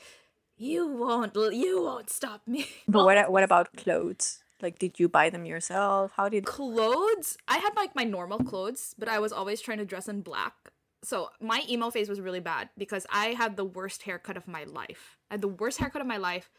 [0.57, 2.67] you won't, you won't stop me.
[2.89, 4.39] but what what about clothes?
[4.61, 6.13] Like, did you buy them yourself?
[6.17, 6.45] How did?
[6.47, 10.21] clothes i had like my normal clothes but i was always trying to dress in
[10.21, 10.55] black
[11.03, 14.65] so my emo phase was really bad because i had the worst haircut of my
[14.65, 16.51] life i had the worst haircut of my life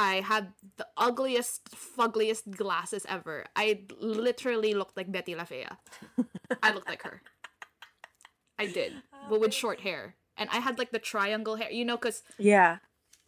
[0.00, 3.44] i had the ugliest fuggliest glasses ever.
[3.54, 5.68] I literally looked like betty la fea.
[6.62, 7.20] I looked like her.
[8.58, 8.92] I did
[9.28, 10.16] but with short hair.
[10.36, 12.78] And i had like the triangle hair you know because Yeah,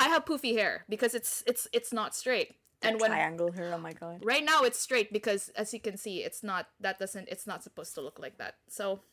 [0.01, 2.57] i have poofy hair because it's it's it's not straight.
[2.81, 3.71] And when triangle here.
[3.75, 4.25] Oh my god.
[4.25, 7.63] right now it's straight because as you can see it's not that doesn't it's not
[7.63, 8.55] supposed to look like that.
[8.69, 9.05] So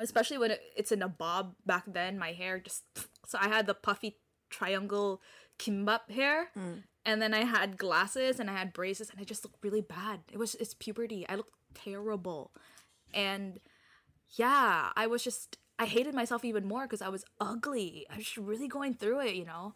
[0.00, 2.82] especially when it, it's in a bob back then my hair just
[3.30, 4.16] so i had the puffy
[4.50, 5.20] triangle
[5.58, 6.50] kimbap hair
[7.04, 10.20] and then i had glasses and i had braces and i just looked really bad.
[10.32, 11.26] It was it's puberty.
[11.28, 12.52] I looked terrible.
[13.14, 13.60] And
[14.36, 18.06] yeah i was just i hated myself even more because i was ugly.
[18.10, 19.74] I was just really going through it you know?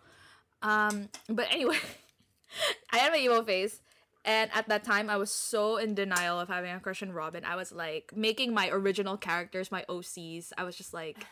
[0.62, 1.78] Um but anyway
[2.92, 3.80] I had my emo phase,
[4.24, 7.44] and at that time, I was so in denial of having a crush on Robin.
[7.44, 10.52] I was like making my original characters my OCs.
[10.58, 11.24] I was just like,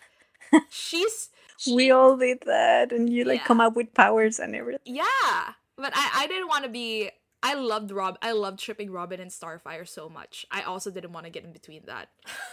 [0.70, 1.30] she's
[1.66, 3.46] We all did that, and you like Yeah.
[3.46, 4.80] come up with powers and everything.
[4.84, 7.10] yeah, but I I didn't want to be.
[7.42, 8.18] I loved Rob.
[8.20, 10.44] I loved tripping Robin and Starfire so much.
[10.50, 12.08] I also didn't want to get in between that.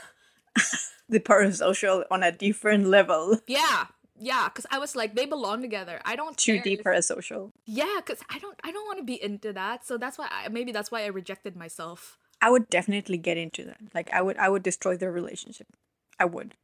[1.07, 3.37] The parasocial on a different level.
[3.45, 3.85] Yeah,
[4.17, 6.01] yeah, because I was like, they belong together.
[6.03, 7.51] I don't Too deep parasocial.
[7.67, 8.57] Yeah, because I don't.
[8.63, 9.85] I don't want to be into that.
[9.85, 10.27] So that's why.
[10.31, 12.17] I, maybe that's why I rejected myself.
[12.41, 13.77] I would definitely get into that.
[13.93, 15.67] Like I would I would destroy their relationship.
[16.19, 16.55] I would.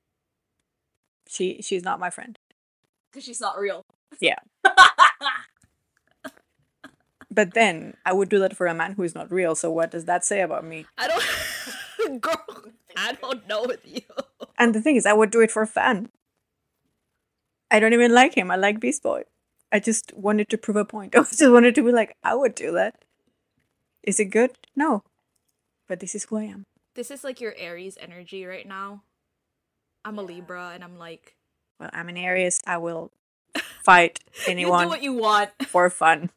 [1.32, 2.38] She she's not my friend.
[3.10, 3.86] Because she's not real.
[4.20, 4.40] Yeah.
[7.34, 9.56] But then I would do that for a man who is not real.
[9.56, 10.86] So what does that say about me?
[10.98, 12.66] I don't, girl.
[12.98, 14.02] I don't know with you.
[14.58, 16.10] And the thing is, I would do it for fun.
[17.72, 18.52] I don't even like him.
[18.52, 19.24] I like Beast Boy.
[19.72, 21.16] I just wanted to prove a point.
[21.16, 23.06] I just wanted to be like, I would do that.
[24.04, 24.52] Is it good?
[24.76, 25.04] No.
[25.88, 26.66] But this is who I am.
[26.96, 29.04] This is like your Aries energy right now.
[30.04, 31.36] I'm a Libra, and I'm like,
[31.80, 32.60] Well, I'm an Aries.
[32.66, 33.12] I will
[33.84, 35.50] fight you do anyone what you want.
[35.68, 36.30] for fun,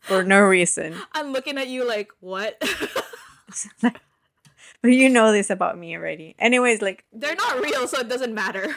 [0.00, 0.96] for no reason.
[1.12, 2.60] I'm looking at you like, what?
[3.82, 6.34] but you know this about me already.
[6.38, 8.76] Anyways, like, They're not real, so it doesn't matter.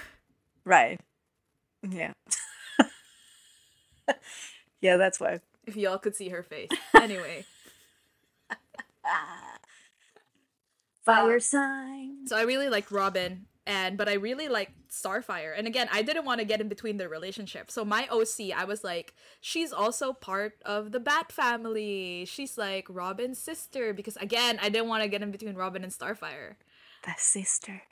[0.63, 0.99] right.
[1.87, 2.13] Yeah.
[4.81, 5.39] yeah, that's why.
[5.67, 6.69] If y'all could see her face.
[6.95, 7.45] Anyway,
[11.03, 12.25] Fire sign.
[12.27, 15.53] so I really like Robin, and but I really like Starfire.
[15.57, 17.71] And again, I didn't want to get in between their relationship.
[17.71, 22.25] So my OC, I was like, she's also part of the Bat family.
[22.25, 25.91] She's like Robin's sister because again, I didn't want to get in between Robin and
[25.91, 26.55] Starfire.
[27.03, 27.83] The sister.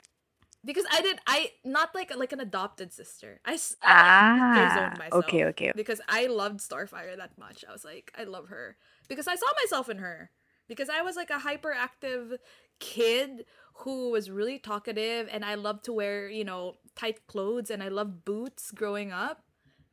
[0.64, 3.40] because I did I not like like an adopted sister.
[3.44, 5.72] I, s- I sister zoned Ah, myself okay, okay.
[5.74, 7.64] because I loved Starfire that much.
[7.68, 8.76] I was like, I love her
[9.08, 10.30] because I saw myself in her
[10.68, 12.38] because I was like a hyperactive
[12.80, 13.44] kid
[13.78, 17.88] who was really talkative and I loved to wear you know tight clothes and I
[17.88, 19.42] loved boots growing up,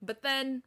[0.01, 0.63] but then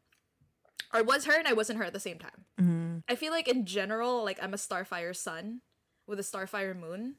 [0.92, 2.44] I was her and I wasn't her at the same time.
[2.61, 3.03] Mm.
[3.09, 5.61] I feel like in general, like I'm a Starfire sun
[6.07, 7.16] with a Starfire moon,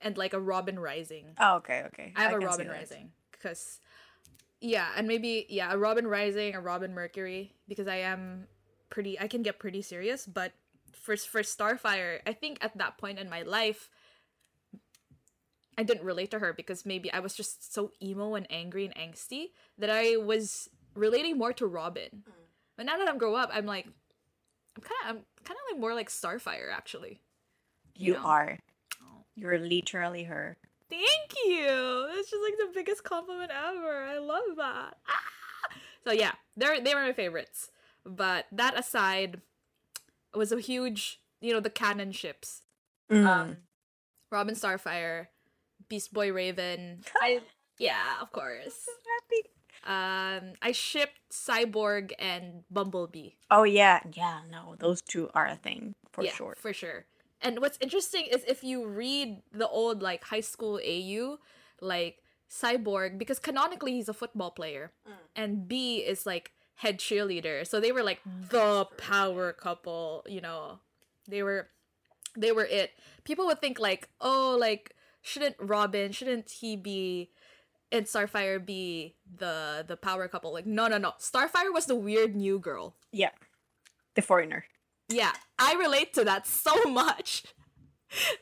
[0.00, 1.34] and like a Robin rising.
[1.38, 2.12] Oh, okay, okay.
[2.16, 2.68] I have a Robin.
[2.68, 3.80] Rising because,
[4.60, 8.46] yeah, and maybe yeah, a Robin Rising, a Robin Mercury because I am
[8.90, 9.18] pretty.
[9.18, 10.52] I can get pretty serious, but
[10.92, 13.90] for for Starfire, I think at that point in my life,
[15.78, 18.94] I didn't relate to her because maybe I was just so emo and angry and
[18.96, 22.24] angsty that I was relating more to Robin.
[22.76, 23.86] But now that I'm grow up, I'm like,
[24.76, 27.20] I'm kind of I'm kind of like more like Starfire actually.
[27.94, 28.24] You know?
[28.24, 28.58] are.
[29.00, 29.24] Oh.
[29.36, 30.56] You're literally her.
[30.90, 32.08] Thank you.
[32.12, 34.02] That's just like the biggest compliment ever.
[34.02, 34.96] I love that.
[35.08, 35.78] Ah!
[36.04, 37.70] So yeah, they're they were my favorites.
[38.04, 39.42] But that aside,
[40.34, 42.62] it was a huge, you know, the canon ships.
[43.10, 43.26] Mm.
[43.26, 43.56] Um,
[44.30, 45.26] Robin Starfire,
[45.88, 47.02] Beast Boy Raven.
[47.20, 47.40] I
[47.78, 48.88] yeah, of course.
[49.20, 49.48] happy.
[49.84, 53.30] Um, I shipped Cyborg and Bumblebee.
[53.50, 54.40] Oh yeah, yeah.
[54.50, 56.56] No, those two are a thing for yeah, sure.
[56.58, 57.06] For sure.
[57.40, 61.38] And what's interesting is if you read the old like high school AU,
[61.80, 62.18] like
[62.50, 64.92] Cyborg, because canonically he's a football player,
[65.36, 67.66] and B is like head cheerleader.
[67.66, 68.20] So they were like
[68.50, 70.80] the power couple, you know.
[71.28, 71.68] They were
[72.36, 72.92] they were it.
[73.24, 74.94] People would think like, oh, like
[75.28, 77.30] shouldn't Robin, shouldn't he be
[77.90, 80.52] and Starfire be the the power couple?
[80.52, 81.12] Like, no, no, no.
[81.18, 82.96] Starfire was the weird new girl.
[83.12, 83.30] Yeah,
[84.14, 84.64] the foreigner.
[85.08, 87.44] Yeah, I relate to that so much.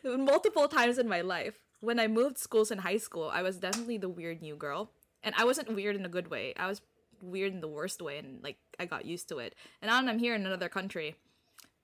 [0.04, 1.54] Multiple times in my life.
[1.80, 4.90] When I moved schools in high school, I was definitely the weird new girl.
[5.22, 6.54] And I wasn't weird in a good way.
[6.56, 6.80] I was
[7.22, 9.54] weird in the worst way and like I got used to it.
[9.80, 11.16] And now that I'm here in another country,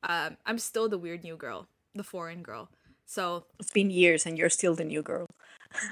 [0.02, 2.70] um, I'm still the weird new girl, the foreign girl.
[3.12, 5.26] So It's been years, and you're still the new girl.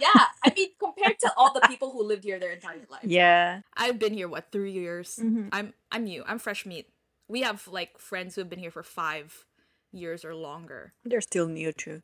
[0.01, 3.05] yeah, I mean compared to all the people who lived here their entire life.
[3.05, 3.61] Yeah.
[3.77, 5.19] I've been here what three years.
[5.21, 5.49] Mhm.
[5.53, 6.25] I'm I'm new.
[6.27, 6.89] I'm fresh meat.
[7.29, 9.45] We have like friends who have been here for five
[9.93, 10.95] years or longer.
[11.05, 12.01] They're still new too.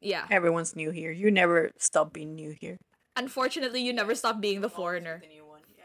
[0.00, 0.26] Yeah.
[0.30, 1.12] Everyone's new here.
[1.12, 2.76] You never stop being new here.
[3.14, 5.22] Unfortunately, you never stop being the foreigner.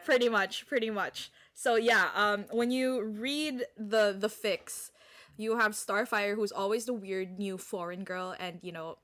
[0.03, 1.31] Pretty much, pretty much.
[1.53, 4.89] So yeah, um, when you read the the fics,
[5.37, 8.97] you have Starfire, who's always the weird new foreign girl, and you know,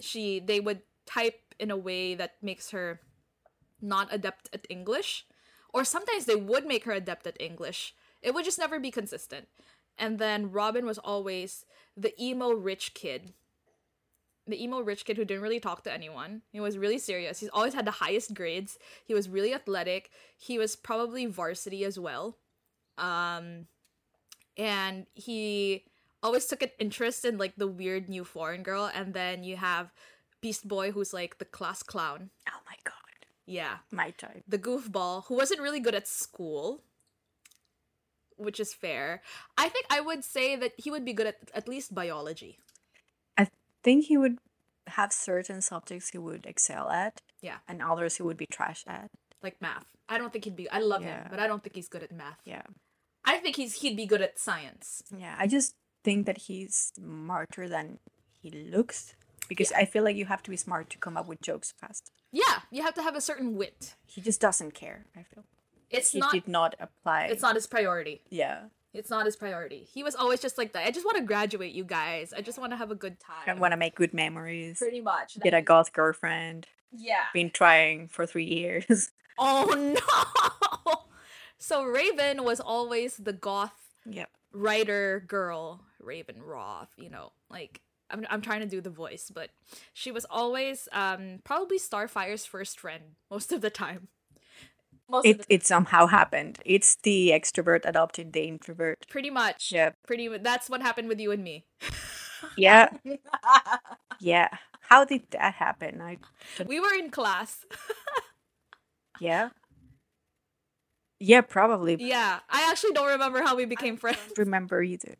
[0.00, 3.00] she they would type in a way that makes her
[3.80, 5.26] not adept at English,
[5.72, 7.94] or sometimes they would make her adept at English.
[8.22, 9.48] It would just never be consistent.
[9.98, 11.64] And then Robin was always
[11.96, 13.34] the emo rich kid
[14.46, 16.42] the emo rich kid who didn't really talk to anyone.
[16.52, 17.40] He was really serious.
[17.40, 18.78] He's always had the highest grades.
[19.04, 20.10] He was really athletic.
[20.36, 22.38] He was probably varsity as well.
[22.98, 23.66] Um
[24.56, 25.84] and he
[26.22, 29.92] always took an interest in like the weird new foreign girl and then you have
[30.40, 32.30] Beast Boy who's like the class clown.
[32.48, 32.94] Oh my god.
[33.46, 33.76] Yeah.
[33.90, 34.42] My type.
[34.48, 36.82] The goofball who wasn't really good at school.
[38.36, 39.22] Which is fair.
[39.56, 42.58] I think I would say that he would be good at at least biology.
[43.38, 43.46] I
[43.84, 44.38] think he would
[44.88, 47.20] have certain subjects he would excel at.
[47.40, 47.58] Yeah.
[47.68, 49.10] And others he would be trash at.
[49.42, 49.86] Like math.
[50.08, 52.12] I don't think he'd be I love him, but I don't think he's good at
[52.12, 52.40] math.
[52.44, 52.62] Yeah.
[53.24, 55.02] I think he's he'd be good at science.
[55.16, 55.34] Yeah.
[55.38, 57.98] I just think that he's smarter than
[58.40, 59.14] he looks.
[59.48, 62.10] Because I feel like you have to be smart to come up with jokes fast.
[62.32, 63.94] Yeah, you have to have a certain wit.
[64.06, 65.44] He just doesn't care, I feel.
[65.90, 67.24] It's he not did not apply.
[67.26, 68.22] it's not his priority.
[68.30, 68.62] Yeah.
[68.94, 69.86] It's not his priority.
[69.92, 70.86] He was always just like that.
[70.86, 72.32] I just want to graduate, you guys.
[72.32, 73.44] I just want to have a good time.
[73.56, 74.78] I want to make good memories.
[74.78, 75.38] Pretty much.
[75.40, 76.66] Get a goth girlfriend.
[76.92, 77.24] yeah.
[77.34, 79.10] Been trying for three years.
[79.36, 80.00] Oh no.
[81.64, 83.72] So Raven was always the goth
[84.04, 84.28] yep.
[84.52, 89.48] writer girl, Raven Roth, you know, like I'm I'm trying to do the voice, but
[89.94, 94.08] she was always um probably Starfire's first friend most of the time.
[95.08, 96.58] Most It it somehow happened.
[96.66, 99.06] It's the extrovert adopted the introvert.
[99.08, 99.72] pretty much.
[99.72, 99.96] Yep.
[100.06, 101.64] Pretty that's what happened with you and me.
[102.58, 102.90] Yeah.
[104.20, 104.48] Yeah.
[104.80, 106.00] How did that happen?
[106.02, 106.18] I
[106.66, 107.64] we were in class.
[109.18, 109.48] yeah.
[111.24, 111.96] Yeah, probably.
[111.98, 114.18] yeah, I actually don't remember how we became friends.
[114.36, 115.16] Remember either.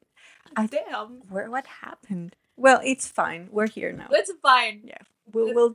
[0.57, 1.23] I Damn.
[1.29, 2.37] where what happened?
[2.57, 3.49] Well, it's fine.
[3.51, 4.09] We're here now.
[4.11, 4.83] It's fine.
[4.85, 4.99] Yeah.
[5.33, 5.75] We'll we'll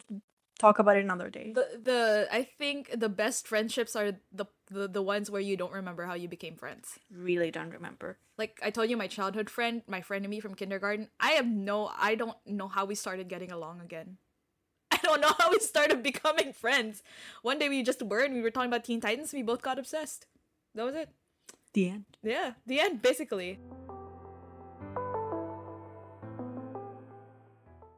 [0.60, 1.54] talk about it another day.
[1.54, 5.74] The the I think the best friendships are the, the the ones where you don't
[5.74, 7.00] remember how you became friends.
[7.12, 8.18] Really don't remember.
[8.38, 11.10] Like I told you, my childhood friend, my friend and me from kindergarten.
[11.20, 14.18] I have no, I don't know how we started getting along again.
[15.10, 17.02] I don't know how we started becoming friends.
[17.42, 19.34] One day we just were, and we were talking about Teen Titans.
[19.34, 20.28] We both got obsessed.
[20.76, 21.10] That was it.
[21.74, 22.06] The end.
[22.24, 23.60] Yeah, the end, basically.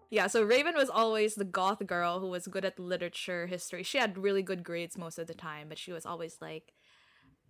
[0.10, 3.84] Yeah, so Raven was always the goth girl who was good at literature, history.
[3.84, 6.74] She had really good grades most of the time, but she was always like,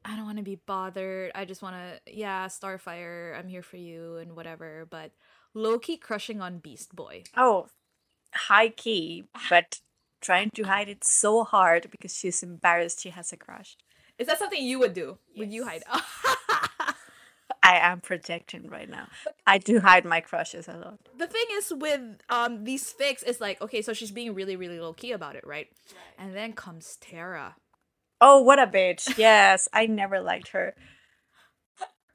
[0.05, 1.31] I don't want to be bothered.
[1.33, 4.87] I just want to, yeah, Starfire, I'm here for you and whatever.
[4.89, 5.11] But
[5.53, 7.23] low key crushing on Beast Boy.
[7.35, 7.67] Oh,
[8.33, 9.79] high key, but
[10.21, 13.75] trying to hide it so hard because she's embarrassed she has a crush.
[14.17, 15.17] Is that something you would do?
[15.37, 15.83] Would you hide?
[17.63, 19.07] I am projecting right now.
[19.45, 20.99] I do hide my crushes a lot.
[21.17, 24.79] the thing is with um these fics is like okay so she's being really really
[24.79, 25.67] low key about it right,
[26.17, 27.55] and then comes terra
[28.23, 29.17] Oh, what a bitch.
[29.17, 30.75] Yes, I never liked her.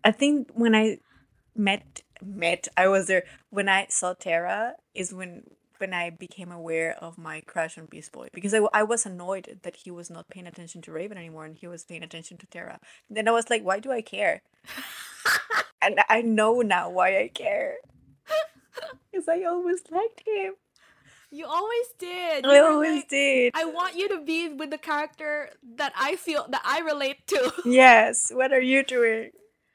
[0.05, 0.99] I think when I
[1.57, 5.43] met met I was there when I saw Terra is when
[5.79, 9.61] when I became aware of my crush on Beast Boy because I, I was annoyed
[9.63, 12.47] that he was not paying attention to Raven anymore and he was paying attention to
[12.47, 12.79] Terra.
[13.11, 14.43] then I was like, why do I care?
[15.83, 17.75] and I know now why I care.
[19.11, 20.55] Because I always liked him.
[21.31, 23.53] you always did I You were always like, did.
[23.57, 27.53] i want you to be with the character that i feel that i relate to
[27.65, 28.31] Yes.
[28.33, 29.31] What are you doing?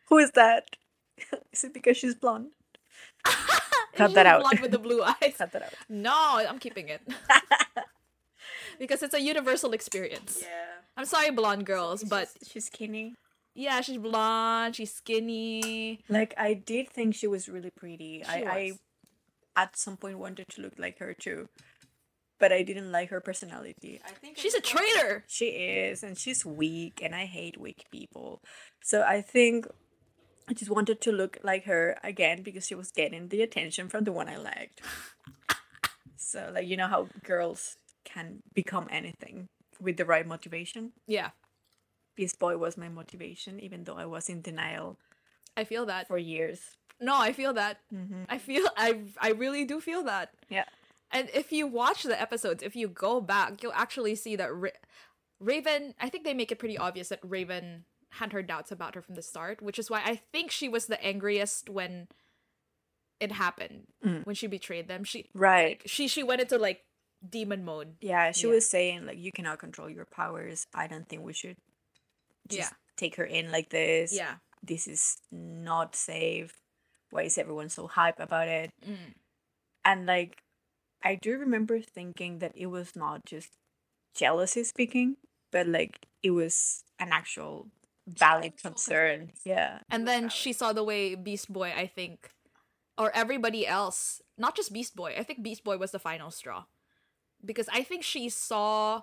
[0.10, 0.64] Who is that?
[1.54, 2.52] is it because she's blonde?
[3.96, 4.42] Cut that out.
[4.42, 5.74] blonde with the blue eyes Cut that out.
[5.90, 6.14] no
[6.50, 7.02] i'm keeping it
[8.80, 10.48] because it's a universal experience Yeah.
[10.98, 13.16] i'm sorry blonde girls but she's skinny.
[13.56, 18.24] yeah she's blonde she's skinny Like I did think she was really pretty.
[18.26, 18.80] I, She I was.
[19.56, 21.50] at some point wanted to look like her too.
[22.40, 24.02] But I didn't like her personality.
[24.04, 25.46] I think she's a traitor she
[25.86, 28.42] is and she's weak and I hate weak people.
[28.82, 29.68] So I think
[30.52, 34.04] I just wanted to look like her again because she was getting the attention from
[34.04, 34.82] the one I liked.
[36.18, 39.48] so like you know how girls can become anything
[39.80, 40.92] with the right motivation.
[41.08, 41.30] yeah
[42.18, 44.98] Beast Boy was my motivation, even though I was in denial
[45.56, 46.60] i feel that for years.
[47.00, 47.80] No, I feel that.
[47.94, 48.24] Mm-hmm.
[48.30, 48.90] I feel I
[49.20, 50.34] I really do feel that.
[50.50, 50.66] Yeah.
[51.12, 54.80] And if you watch the episodes, if you go back, you'll actually see that Ra-
[55.40, 55.94] Raven.
[56.00, 57.86] I think they make it pretty obvious that Raven
[58.16, 60.88] had her doubts about her from the start, which is why I think she was
[60.88, 62.08] the angriest when
[63.20, 64.26] it happened Mm.
[64.26, 65.04] when she betrayed them.
[65.04, 65.82] She Right.
[65.90, 66.86] she she went into like
[67.28, 67.98] demon mode.
[68.02, 68.54] Yeah, she Yeah.
[68.54, 70.66] was saying like you cannot control your powers.
[70.74, 71.58] I don't think we should
[72.48, 72.78] just Yeah.
[72.98, 74.12] take her in like this.
[74.14, 74.38] Yeah.
[74.64, 76.54] This is not safe.
[77.12, 78.72] Why is everyone so hype about it?
[78.82, 79.14] Mm.
[79.86, 80.44] And like
[81.04, 83.52] I do remember thinking that it was not just
[84.16, 85.18] jealousy speaking,
[85.52, 87.70] but like it was an actual
[88.08, 89.32] valid concern.
[89.44, 89.80] Yeah.
[89.90, 92.32] And then she saw the way Beast Boy, I think,
[92.98, 96.66] or everybody else, not just Beast Boy, I think Beast Boy was the final straw.
[97.44, 99.02] Because I think she saw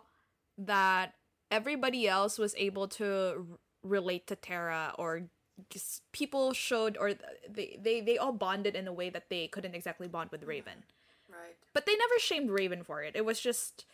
[0.56, 1.14] that
[1.50, 3.44] everybody else was able to r-
[3.82, 5.22] relate to Terra or
[5.70, 7.14] just people showed or
[7.48, 10.84] they, they they all bonded in a way that they couldn't exactly bond with Raven.
[11.28, 11.56] Right.
[11.74, 13.16] But they never shamed Raven for it.
[13.16, 13.84] It was just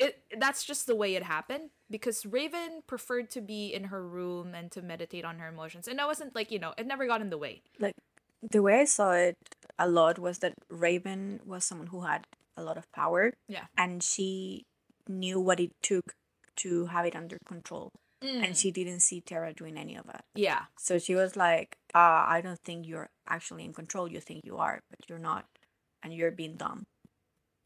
[0.00, 4.54] it that's just the way it happened because Raven preferred to be in her room
[4.54, 5.86] and to meditate on her emotions.
[5.86, 7.62] And that wasn't like, you know, it never got in the way.
[7.78, 7.94] Like
[8.42, 9.36] the way I saw it
[9.78, 12.24] a lot was that Raven was someone who had
[12.56, 13.32] a lot of power.
[13.48, 13.66] Yeah.
[13.76, 14.64] And she
[15.06, 16.14] knew what it took
[16.56, 17.92] to have it under control.
[18.24, 18.44] Mm.
[18.44, 20.22] And she didn't see Terra doing any of it.
[20.34, 20.64] Yeah.
[20.78, 24.08] So she was like, uh, I don't think you're actually in control.
[24.08, 25.46] You think you are, but you're not.
[26.02, 26.84] And you're being dumb.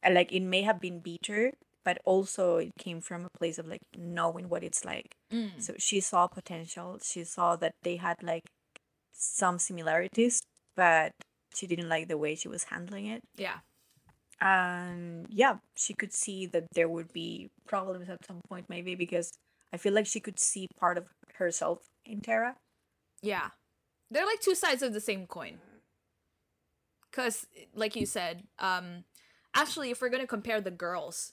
[0.03, 1.53] And like it may have been bitter,
[1.85, 5.15] but also it came from a place of like knowing what it's like.
[5.33, 5.61] Mm.
[5.61, 6.99] So she saw potential.
[7.03, 8.45] She saw that they had like
[9.13, 10.41] some similarities,
[10.77, 11.13] but
[11.55, 13.21] she didn't like the way she was handling it.
[13.37, 13.59] Yeah.
[14.41, 19.33] And yeah, she could see that there would be problems at some point, maybe because
[19.73, 22.57] I feel like she could see part of herself in Terra.
[23.23, 23.51] Yeah.
[24.11, 25.59] They're like two sides of the same coin.
[27.13, 29.05] Cuz like you said, um
[29.55, 31.33] actually if we're going to compare the girls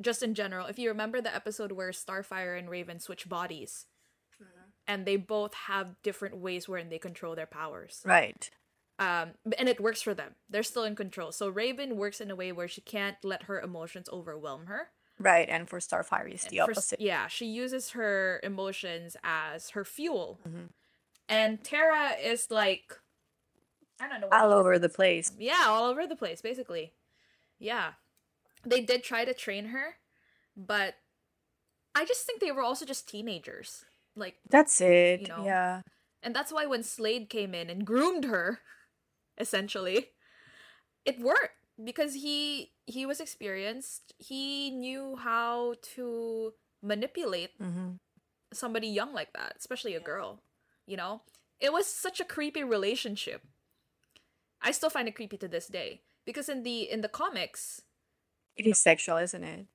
[0.00, 3.86] just in general, if you remember the episode where Starfire and Raven switch bodies
[4.88, 8.02] and they both have different ways wherein they control their powers.
[8.04, 8.50] Right.
[8.98, 10.34] Um and it works for them.
[10.50, 11.32] They're still in control.
[11.32, 14.88] So Raven works in a way where she can't let her emotions overwhelm her.
[15.18, 15.48] Right.
[15.48, 17.00] And for Starfire, it's the for- opposite.
[17.00, 20.40] yeah, she uses her emotions as her fuel.
[20.46, 20.68] Mhm.
[21.28, 22.98] And Tara is like
[24.00, 25.30] I don't know what All over the place.
[25.38, 26.92] Yeah, all over the place, basically.
[27.60, 27.92] Yeah.
[28.64, 29.96] They did try to train her,
[30.56, 30.94] but
[31.94, 33.84] I just think they were also just teenagers.
[34.16, 35.22] Like That's it.
[35.22, 35.44] You know.
[35.44, 35.82] Yeah.
[36.22, 38.60] and that's why when Slade came in and groomed her,
[39.38, 40.10] essentially,
[41.04, 44.14] it worked because he he was experienced.
[44.18, 47.96] He knew how to manipulate hmm
[48.52, 50.42] somebody young like that, especially a girl.
[50.86, 51.22] You know,
[51.60, 53.42] it was such a creepy relationship.
[54.60, 57.82] I still find it creepy to this day because in the in the comics,
[58.56, 59.66] It is sexual, isn't it?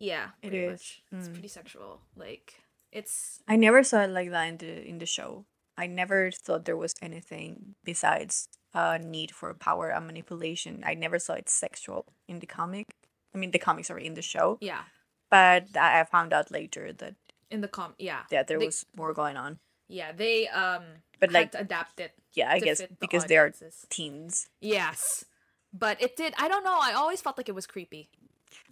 [0.00, 1.00] yeah, it is.
[1.10, 1.32] It's Mm.
[1.32, 2.00] pretty sexual.
[2.16, 2.54] Like
[2.92, 5.44] it's I never saw it like that in the in the show.
[5.76, 10.82] I never thought there was anything besides a need for power and manipulation.
[10.86, 12.86] I never saw it sexual in the comic.
[13.34, 14.84] I mean, the comics are in the show, yeah
[15.30, 17.14] but I found out later that
[17.50, 19.58] in the com yeah yeah, there They- was more going on.
[19.88, 23.36] yeah they um But, had like, to adapt it Yeah, I guess the because they
[23.36, 23.52] are
[23.90, 24.48] teens.
[24.60, 25.24] yes,
[25.72, 26.34] but it did.
[26.38, 26.78] I don't know.
[26.80, 28.08] I always felt like it was creepy.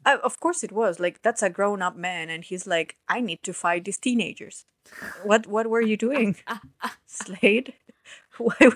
[0.04, 3.20] Uh, of course, it was like that's a grown up man, and he's like, I
[3.20, 4.64] need to fight these teenagers.
[5.24, 6.36] What what were you doing,
[7.06, 7.74] Slade?
[8.38, 8.70] Why?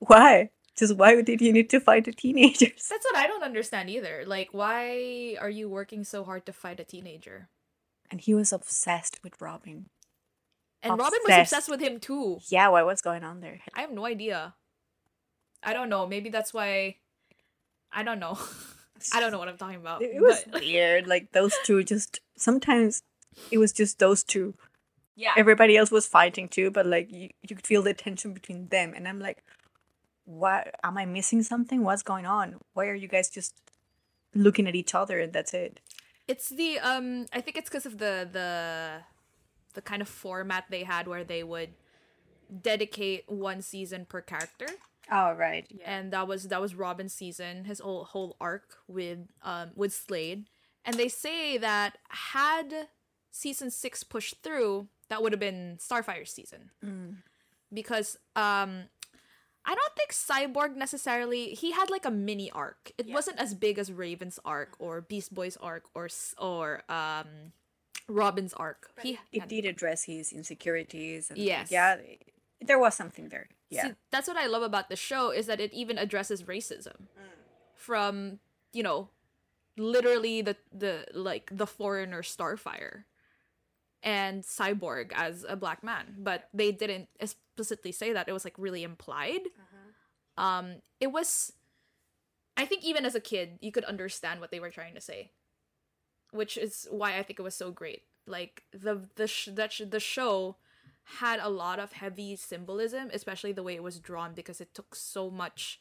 [0.00, 0.50] Why?
[0.76, 2.88] Just why did you need to fight the teenagers?
[2.88, 4.24] That's what I don't understand either.
[4.26, 7.48] Like, why are you working so hard to fight a teenager?
[8.10, 9.86] And he was obsessed with Robin.
[10.82, 11.52] And Robin was Obsessed.
[11.52, 12.38] obsessed with him too.
[12.48, 13.60] Yeah, what what's going on there?
[13.74, 14.54] I have no idea.
[15.62, 16.06] I don't know.
[16.06, 16.96] Maybe that's why.
[17.92, 18.38] I don't know.
[19.14, 20.02] I don't know what I'm talking about.
[20.02, 21.06] It was but- weird.
[21.06, 23.02] Like those two just sometimes
[23.50, 24.54] it was just those two.
[25.16, 25.32] yeah.
[25.36, 28.92] Everybody else was fighting too, but like you, you could feel the tension between them.
[28.94, 29.42] And I'm like,
[30.24, 31.82] what am I missing something?
[31.82, 32.56] What's going on?
[32.74, 33.54] Why are you guys just
[34.34, 35.80] looking at each other and that's it?
[36.28, 37.26] It's the um.
[37.32, 39.00] I think it's because of the the
[39.74, 41.70] the kind of format they had where they would
[42.62, 44.66] dedicate one season per character.
[45.10, 45.66] Oh right.
[45.70, 45.84] Yeah.
[45.86, 50.46] and that was that was Robin's season, his whole whole arc with um with Slade.
[50.84, 52.88] And they say that had
[53.30, 56.70] season six pushed through, that would have been Starfire's season.
[56.84, 57.16] Mm.
[57.72, 58.84] Because um
[59.66, 62.92] I don't think Cyborg necessarily he had like a mini arc.
[62.96, 66.08] It wasn't as big as Raven's arc or Beast Boy's arc or
[66.38, 67.52] or um
[68.08, 68.88] Robin's arc.
[69.02, 71.30] He It did address his insecurities.
[71.30, 71.70] And Yes.
[71.70, 71.96] Yeah,
[72.60, 73.48] there was something there.
[73.70, 73.88] Yeah.
[73.88, 77.06] See, that's what I love about the show is that it even addresses racism
[77.74, 78.38] from
[78.72, 79.08] you know
[79.76, 83.04] literally the the like the foreigner Starfire
[84.02, 88.28] and Cyborg as a black man, but they didn't explicitly say that.
[88.28, 89.42] It was like really implied.
[90.36, 91.52] Um, it was.
[92.56, 95.30] I think even as a kid, you could understand what they were trying to say,
[96.30, 98.02] which is why I think it was so great.
[98.26, 100.56] Like the the sh- that sh- the show
[101.18, 104.94] had a lot of heavy symbolism, especially the way it was drawn because it took
[104.94, 105.80] so much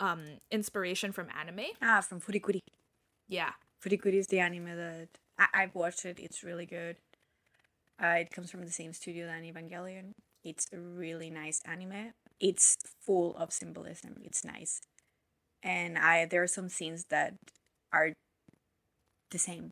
[0.00, 1.66] um inspiration from anime.
[1.82, 2.60] ah, from Furikuri.
[3.28, 3.52] Yeah.
[3.84, 5.08] Furikuri is the anime that
[5.38, 6.18] I- I've watched it.
[6.20, 6.96] It's really good.
[8.02, 10.12] Uh, it comes from the same studio than Evangelion.
[10.44, 12.12] It's a really nice anime.
[12.40, 14.16] It's full of symbolism.
[14.24, 14.80] It's nice,
[15.62, 17.34] and I there are some scenes that
[17.92, 18.12] are
[19.30, 19.70] the same,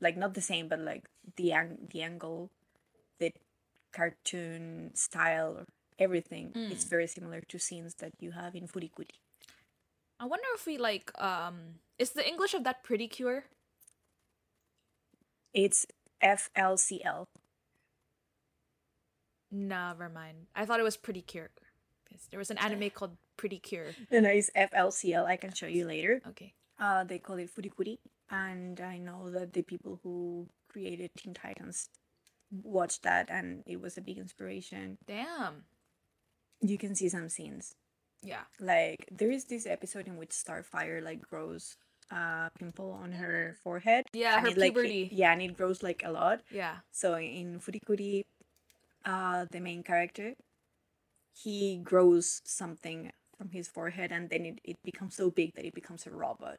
[0.00, 1.04] like not the same, but like
[1.36, 2.50] the ang- the angle,
[3.92, 5.66] cartoon style,
[5.98, 6.52] everything.
[6.54, 9.10] It's very similar to scenes that you have in Furikuri.
[10.18, 13.44] I wonder if we like um is the English of that pretty cure?
[15.52, 15.86] It's
[16.22, 17.26] FLCL.
[19.50, 20.46] Never mind.
[20.56, 21.50] I thought it was pretty cure.
[22.30, 23.92] There was an anime called Pretty Cure.
[24.10, 25.24] And it's FLCL.
[25.26, 26.22] I can show you later.
[26.28, 26.54] Okay.
[26.80, 27.98] Uh, they call it Furikuri,
[28.30, 31.88] and I know that the people who created Teen Titans
[32.62, 34.98] watched that, and it was a big inspiration.
[35.06, 35.64] Damn.
[36.60, 37.74] You can see some scenes.
[38.22, 38.42] Yeah.
[38.60, 41.76] Like there is this episode in which Starfire like grows
[42.10, 44.04] a pimple on her forehead.
[44.12, 45.08] Yeah, her it, like, it- puberty.
[45.10, 46.42] yeah, and it grows like a lot.
[46.50, 46.76] Yeah.
[46.92, 48.22] So in Furikuri,
[49.04, 50.34] uh, the main character,
[51.32, 55.74] he grows something from his forehead and then it, it becomes so big that it
[55.74, 56.58] becomes a robot.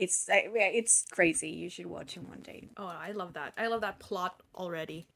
[0.00, 1.50] It's it's crazy.
[1.50, 2.70] You should watch him one day.
[2.78, 3.54] Oh, I love that.
[3.58, 5.06] I love that plot already.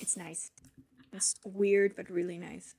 [0.00, 0.52] It's nice.
[1.12, 2.74] It's weird but really nice.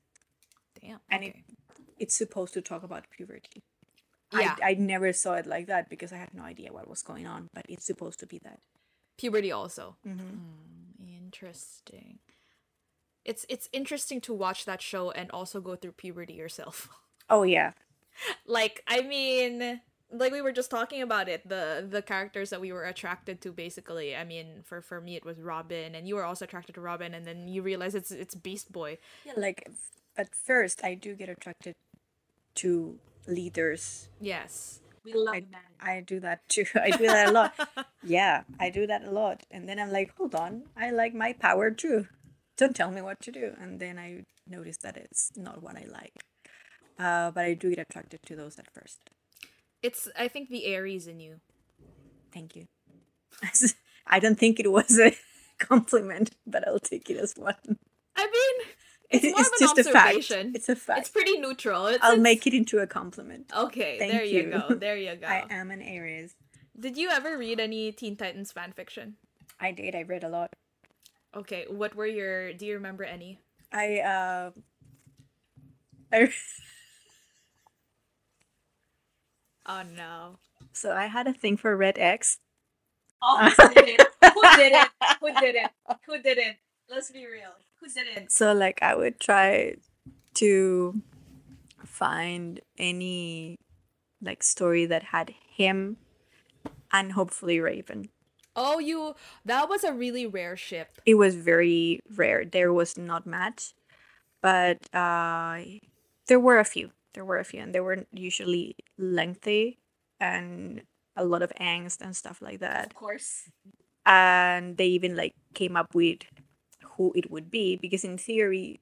[0.81, 0.99] Damn.
[1.11, 1.43] And okay.
[1.47, 1.55] it
[1.99, 3.63] it's supposed to talk about puberty.
[4.33, 4.55] Yeah.
[4.63, 7.27] I, I never saw it like that because I had no idea what was going
[7.27, 8.59] on, but it's supposed to be that.
[9.17, 9.97] puberty also.
[10.07, 10.27] Mm-hmm.
[10.27, 12.19] Hmm, interesting.
[13.25, 16.89] It's it's interesting to watch that show and also go through puberty yourself.
[17.29, 17.71] Oh yeah.
[18.47, 19.81] like I mean,
[20.11, 23.51] like we were just talking about it, the the characters that we were attracted to
[23.51, 24.15] basically.
[24.15, 27.13] I mean, for for me it was Robin and you were also attracted to Robin
[27.13, 28.97] and then you realize it's it's Beast Boy.
[29.25, 29.67] Yeah, like
[30.17, 31.73] at first I do get attracted
[32.55, 34.09] to leaders.
[34.19, 34.81] Yes.
[35.03, 36.65] We love I, I do that too.
[36.75, 37.53] I do that a lot.
[38.03, 39.43] yeah, I do that a lot.
[39.51, 42.07] And then I'm like, hold on, I like my power too.
[42.57, 43.53] Don't tell me what to do.
[43.59, 46.13] And then I notice that it's not what I like.
[46.97, 49.09] Uh, but I do get attracted to those at first.
[49.85, 51.39] It's I think the Aries in you.
[52.33, 52.65] Thank you.
[54.07, 55.15] I don't think it was a
[55.59, 57.55] compliment, but I'll take it as one.
[58.15, 58.67] I mean,
[59.09, 60.15] it's, more of an just a fact.
[60.15, 60.51] observation.
[60.55, 60.99] It's a fact.
[61.01, 61.87] It's pretty neutral.
[61.87, 63.51] It's, I'll it's- make it into a compliment.
[63.55, 64.41] Okay, Thank there you.
[64.43, 64.51] you.
[64.51, 64.75] go.
[64.75, 65.27] There you go.
[65.27, 66.35] I am an Aries.
[66.79, 69.15] Did you ever read any Teen Titans fan fiction?
[69.59, 69.95] I did.
[69.95, 70.51] I read a lot.
[71.35, 72.53] Okay, what were your?
[72.53, 73.39] Do you remember any?
[73.71, 74.51] I uh.
[76.13, 76.29] I,
[79.65, 80.37] Oh no.
[80.73, 82.37] so I had a thing for Red X.
[83.21, 84.07] Oh, who didn't?
[84.33, 84.89] Who didn't?
[85.19, 85.71] Who didn't?
[86.05, 86.57] Who didn't?
[86.89, 87.53] Let's be real.
[87.79, 88.31] Who didn't?
[88.31, 89.75] So like I would try
[90.35, 91.01] to
[91.85, 93.55] find any
[94.21, 95.97] like story that had him
[96.91, 98.09] and hopefully Raven.
[98.55, 99.15] Oh, you.
[99.43, 100.99] That was a really rare ship.
[101.05, 102.45] It was very rare.
[102.45, 103.73] There was not much,
[104.41, 105.59] but uh,
[106.27, 106.91] there were a few.
[107.15, 109.79] There were a few, and they were usually lengthy
[110.19, 110.83] and
[111.15, 112.87] a lot of angst and stuff like that.
[112.87, 113.49] Of course.
[114.05, 116.19] and they even like came up with
[116.95, 118.79] who it would be because in theory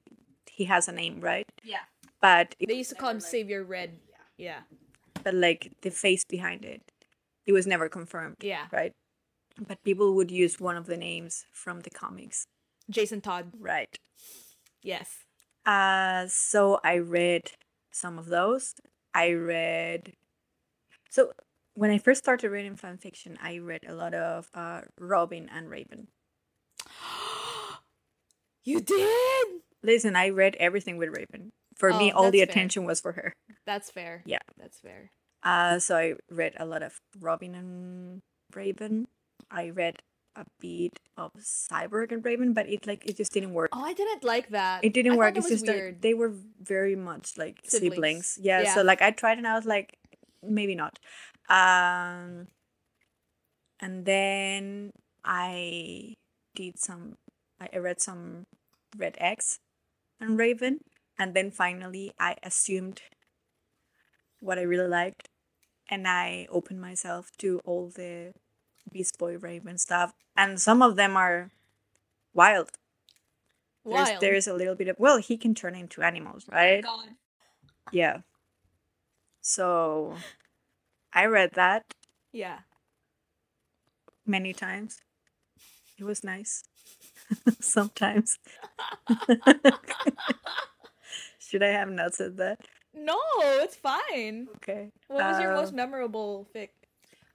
[0.50, 1.84] he has a name right Yeah.
[2.20, 3.90] but They used to call him Savior Red.
[4.36, 4.60] Yeah.
[5.24, 6.82] but like the face behind it
[7.46, 8.66] it was never confirmed Yeah.
[8.72, 8.92] right
[9.68, 12.44] but people would use one of the names from the comics
[12.90, 13.52] Jason Todd.
[13.58, 13.96] right
[14.82, 15.24] Yes.
[15.64, 17.52] uh so i read
[17.94, 18.74] some of those
[19.14, 20.14] i read
[21.08, 21.32] so
[21.74, 25.70] when i first started reading fan fiction i read a lot of uh robin and
[25.70, 26.08] raven
[28.64, 29.46] You did.
[29.82, 32.48] listen i read everything with raven for me Oh, all the fair.
[32.50, 33.32] attention was for her
[33.66, 34.22] That's fair.
[34.26, 34.44] Yeah.
[34.58, 35.10] That's fair.
[35.42, 38.20] Uh, so I read a lot of Robin and
[38.54, 39.06] Raven.
[39.50, 40.00] I read
[40.36, 43.70] a bit of Cyborg and Raven, but it like it just didn't work.
[43.72, 44.84] Oh, I didn't like that.
[44.84, 45.36] it didn't I work.
[45.36, 45.96] It's it was just weird.
[45.96, 47.94] that they were very much like Siblings.
[47.94, 48.38] siblings.
[48.40, 48.74] Yeah, Yeah.
[48.74, 49.98] So like I tried and I was like,
[50.42, 50.98] maybe not.
[51.48, 52.48] Um,
[53.80, 54.92] and then
[55.24, 56.14] I
[56.54, 57.16] did some.
[57.60, 58.46] I read some
[58.96, 59.60] Red X
[60.20, 60.80] and Raven,
[61.18, 63.02] and then finally I assumed
[64.40, 65.28] what I really liked,
[65.88, 68.32] and I opened myself to all the
[68.92, 71.50] Beast Boy Raven stuff, and some of them are
[72.32, 72.70] wild.
[73.84, 74.20] There's, Wild.
[74.22, 76.82] there's a little bit of well, he can turn into animals, right?
[76.82, 77.08] God.
[77.92, 78.18] Yeah.
[79.42, 80.14] So
[81.12, 81.94] I read that
[82.32, 82.60] Yeah.
[84.26, 85.02] many times.
[85.98, 86.64] It was nice.
[87.60, 88.38] Sometimes.
[91.38, 92.60] Should I have not said that?
[92.94, 93.18] No,
[93.60, 94.48] it's fine.
[94.56, 94.90] Okay.
[95.08, 96.70] What was your Uh, most memorable fic?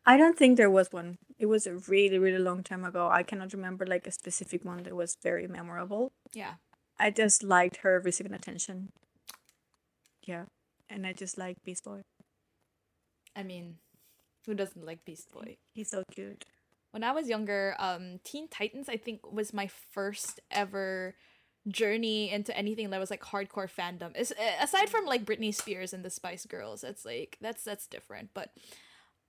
[0.06, 1.18] I don't think there was one.
[1.40, 3.08] It was a really, really long time ago.
[3.10, 6.12] I cannot remember like a specific one that was very memorable.
[6.34, 6.56] Yeah.
[7.00, 8.90] I just liked her receiving attention.
[10.28, 10.46] Yeah.
[10.90, 12.02] And I just like Beast Boy.
[13.36, 13.76] I mean,
[14.46, 15.58] who doesn't like Beast Boy?
[15.74, 16.44] He's so cute.
[16.92, 21.16] When I was younger, um, Teen Titans I think was my first ever
[21.68, 24.16] journey into anything that was like hardcore fandom.
[24.18, 28.32] Is aside from like Britney Spears and the Spice Girls, it's like that's that's different.
[28.34, 28.52] But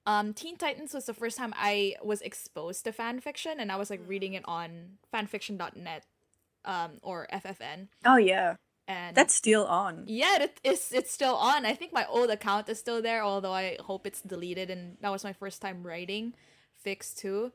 [0.07, 3.77] um, Teen Titans was the first time I was exposed to fan fiction, and I
[3.77, 6.05] was like reading it on fanfiction.net,
[6.65, 8.57] um, or FFN, Oh yeah.
[8.89, 10.05] and That's still on.
[10.07, 11.65] yeah, it, it's it's still on.
[11.67, 14.71] I think my old account is still there, although I hope it's deleted.
[14.71, 16.35] And that was my first time writing
[16.85, 17.53] fics too.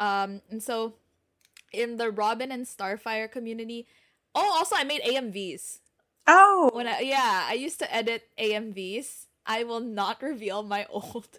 [0.00, 0.94] Um, and so
[1.72, 3.86] in the Robin and Starfire community,
[4.34, 5.78] oh, also I made AMVs.
[6.26, 6.70] Oh.
[6.72, 9.26] When I yeah, I used to edit AMVs.
[9.46, 11.38] I will not reveal my old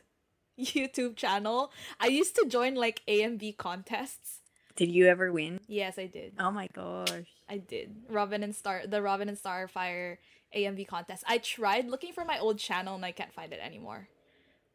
[0.60, 1.72] YouTube channel.
[2.00, 4.40] I used to join like AMV contests.
[4.76, 5.60] Did you ever win?
[5.68, 6.34] Yes, I did.
[6.40, 7.32] Oh my gosh.
[7.50, 7.96] I did.
[8.10, 10.18] Robin and Star the Robin and Starfire
[10.56, 11.24] AMV contest.
[11.28, 14.08] I tried looking for my old channel and I can't find it anymore.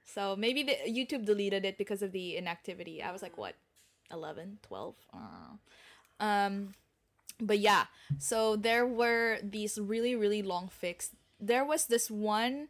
[0.04, 3.02] So maybe the YouTube deleted it because of the inactivity.
[3.02, 3.54] I was like, what,
[4.10, 4.94] 11, 12?
[5.12, 6.46] I.
[6.46, 6.74] Um,
[7.40, 7.84] but yeah,
[8.18, 11.10] so there were these really, really long fics.
[11.40, 12.68] There was this one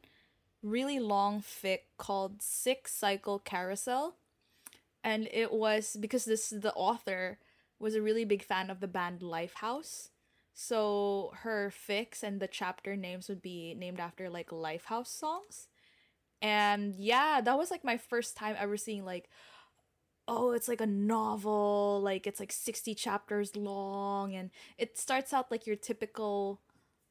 [0.63, 4.17] really long fic called Six Cycle Carousel.
[5.03, 7.39] And it was because this the author
[7.79, 10.11] was a really big fan of the band Lifehouse.
[10.55, 15.69] So her fics and the chapter names would be named after like Lifehouse songs.
[16.43, 19.29] And yeah, that was like my first time ever seeing like
[20.29, 25.51] oh, it's like a novel, like it's like 60 chapters long and it starts out
[25.51, 26.61] like your typical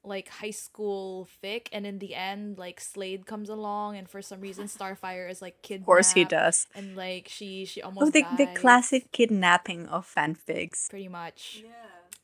[0.04, 4.39] like high school fic and in the end like Slade comes along and for some
[4.41, 5.84] reason Starfire is like kidnapped.
[5.84, 6.68] Of course he does.
[6.74, 10.89] And like she she oh, almost Oh, the, the classic kidnapping of fanfics.
[10.89, 11.62] pretty much.
[11.64, 11.72] Yeah.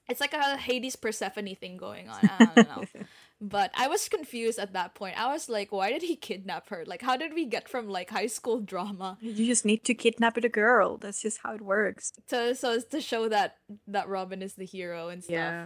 [0.08, 2.20] It's like a Hades Persephone thing going on.
[2.22, 2.84] I don't know.
[3.42, 5.20] but I was confused at that point.
[5.20, 6.84] I was like, why did he kidnap her?
[6.86, 10.38] Like, how did we get from like high school drama You just need to kidnap
[10.38, 10.98] a girl.
[10.98, 12.14] That's just how it works.
[12.28, 13.58] to so as to show that
[13.88, 15.34] that Robin is the hero and stuff?
[15.34, 15.66] Yeah.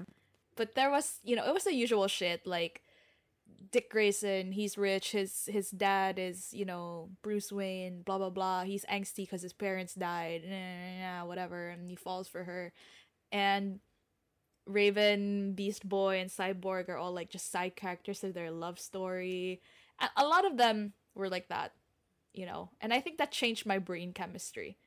[0.60, 2.84] But there was, you know, it was the usual shit like
[3.72, 5.12] Dick Grayson, he's rich.
[5.12, 8.02] His his dad is, you know, Bruce Wayne.
[8.04, 8.64] Blah blah blah.
[8.64, 10.44] He's angsty because his parents died.
[10.46, 12.74] Nah, nah, nah, whatever, and he falls for her.
[13.32, 13.80] And
[14.68, 19.62] Raven, Beast Boy, and Cyborg are all like just side characters of their love story.
[20.00, 21.74] A, a lot of them were like that,
[22.34, 22.72] you know.
[22.82, 24.78] And I think that changed my brain chemistry.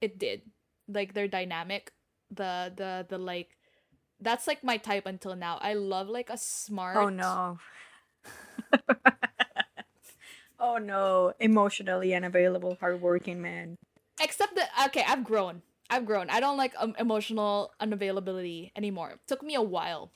[0.00, 0.42] It did.
[0.88, 1.92] Like their dynamic,
[2.30, 3.55] the the the like.
[4.20, 5.58] That's like my type until now.
[5.60, 6.96] I love like a smart.
[6.96, 7.58] Oh no.
[10.58, 11.34] oh no.
[11.38, 13.76] Emotionally unavailable, hardworking man.
[14.20, 15.62] Except that okay, I've grown.
[15.90, 16.30] I've grown.
[16.30, 19.10] I don't like um, emotional unavailability anymore.
[19.10, 20.12] It took me a while.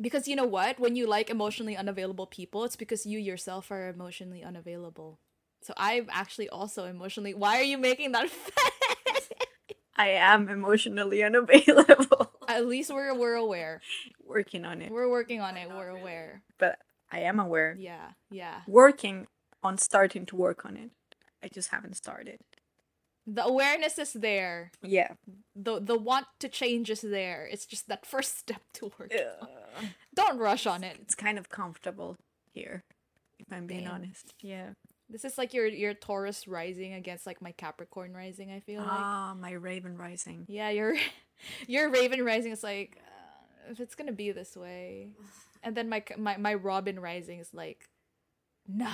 [0.00, 0.80] Because you know what?
[0.80, 5.20] When you like emotionally unavailable people, it's because you yourself are emotionally unavailable.
[5.62, 7.34] So I'm actually also emotionally.
[7.34, 9.28] Why are you making that face?
[9.96, 12.29] I am emotionally unavailable.
[12.56, 13.80] At least we're we're aware.
[14.24, 14.90] Working on it.
[14.90, 15.68] We're working on it.
[15.68, 16.42] We're aware.
[16.58, 16.78] But
[17.10, 17.76] I am aware.
[17.78, 18.60] Yeah, yeah.
[18.66, 19.26] Working
[19.62, 20.90] on starting to work on it.
[21.42, 22.38] I just haven't started.
[23.26, 24.72] The awareness is there.
[24.82, 25.12] Yeah.
[25.54, 27.46] The the want to change is there.
[27.50, 29.12] It's just that first step to work.
[29.42, 29.90] on.
[30.14, 30.98] Don't rush on it.
[31.00, 32.16] It's kind of comfortable
[32.52, 32.82] here,
[33.38, 33.94] if I'm being Damn.
[33.94, 34.34] honest.
[34.40, 34.70] Yeah.
[35.10, 38.50] This is like your your Taurus rising against like my Capricorn rising.
[38.52, 38.90] I feel like.
[38.90, 40.46] Ah, my Raven Rising.
[40.48, 40.94] Yeah, your
[41.66, 45.08] your Raven rising is like uh, if it's gonna be this way,
[45.62, 47.88] and then my my my Robin rising is like,
[48.68, 48.86] no,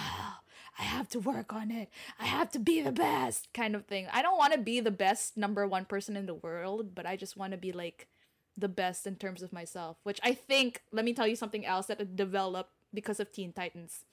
[0.79, 1.91] I have to work on it.
[2.19, 4.07] I have to be the best kind of thing.
[4.12, 7.17] I don't want to be the best number one person in the world, but I
[7.17, 8.09] just want to be like
[8.57, 9.99] the best in terms of myself.
[10.03, 10.83] Which I think.
[10.93, 14.05] Let me tell you something else that developed because of Teen Titans.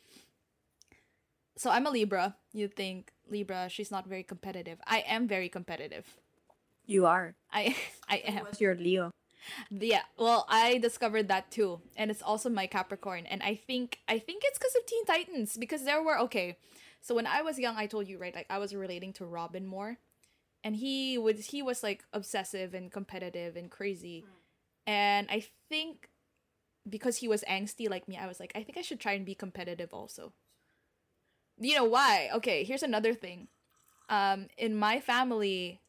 [1.55, 2.35] So I'm a Libra.
[2.51, 3.69] You think Libra?
[3.69, 4.79] She's not very competitive.
[4.87, 6.17] I am very competitive.
[6.85, 7.35] You are.
[7.51, 7.75] I
[8.09, 8.43] I am.
[8.43, 9.11] What's your Leo?
[9.69, 14.17] Yeah, well, I discovered that too, and it's also my Capricorn, and I think I
[14.19, 16.57] think it's because of Teen Titans because there were okay.
[17.01, 19.65] So when I was young, I told you right, like I was relating to Robin
[19.67, 19.97] more,
[20.63, 24.25] and he was he was like obsessive and competitive and crazy,
[24.87, 26.09] and I think
[26.87, 29.25] because he was angsty like me, I was like, I think I should try and
[29.25, 30.33] be competitive also.
[31.59, 32.29] You know why?
[32.35, 33.47] Okay, here's another thing.
[34.09, 35.81] Um, in my family,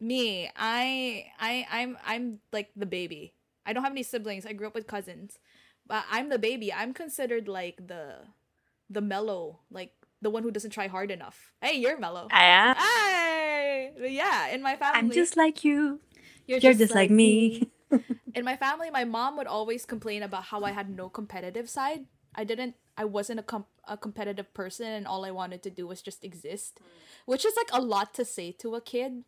[0.00, 3.34] me i i i'm i'm like the baby
[3.66, 5.38] i don't have any siblings i grew up with cousins
[5.86, 8.14] but i'm the baby i'm considered like the
[8.88, 12.76] the mellow like the one who doesn't try hard enough hey you're mellow I am.
[12.76, 16.00] Hey, yeah in my family I'm just like you.
[16.46, 17.68] you're, You're just like me.
[18.34, 22.06] in my family my mom would always complain about how i had no competitive side
[22.34, 25.86] i didn't i wasn't a, com- a competitive person and all i wanted to do
[25.86, 26.80] was just exist
[27.26, 29.24] which is like a lot to say to a kid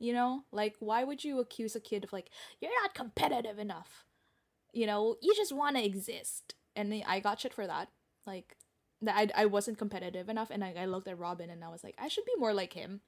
[0.00, 0.44] you know?
[0.50, 2.30] Like why would you accuse a kid of like
[2.60, 4.06] you're not competitive enough.
[4.72, 6.54] You know you just want to exist.
[6.74, 7.88] And i got shit for that.
[8.26, 8.56] Like
[9.02, 11.82] that I, I wasn't competitive enough and I, I looked at robin and i was
[11.82, 13.02] like i should be more like him.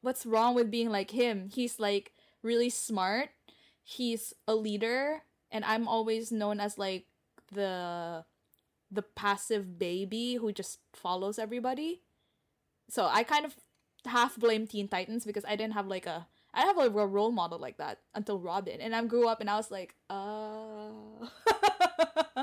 [0.00, 1.48] What's wrong with being like him?
[1.52, 2.12] He's like
[2.42, 3.30] really smart.
[3.82, 7.06] He's a leader and i'm always known as like
[7.52, 8.24] the
[8.90, 12.02] the passive baby who just follows everybody
[12.88, 13.54] so i kind of
[14.06, 17.06] half blame teen titans because i didn't have like a i didn't have like a
[17.06, 20.88] role model like that until robin and i grew up and i was like uh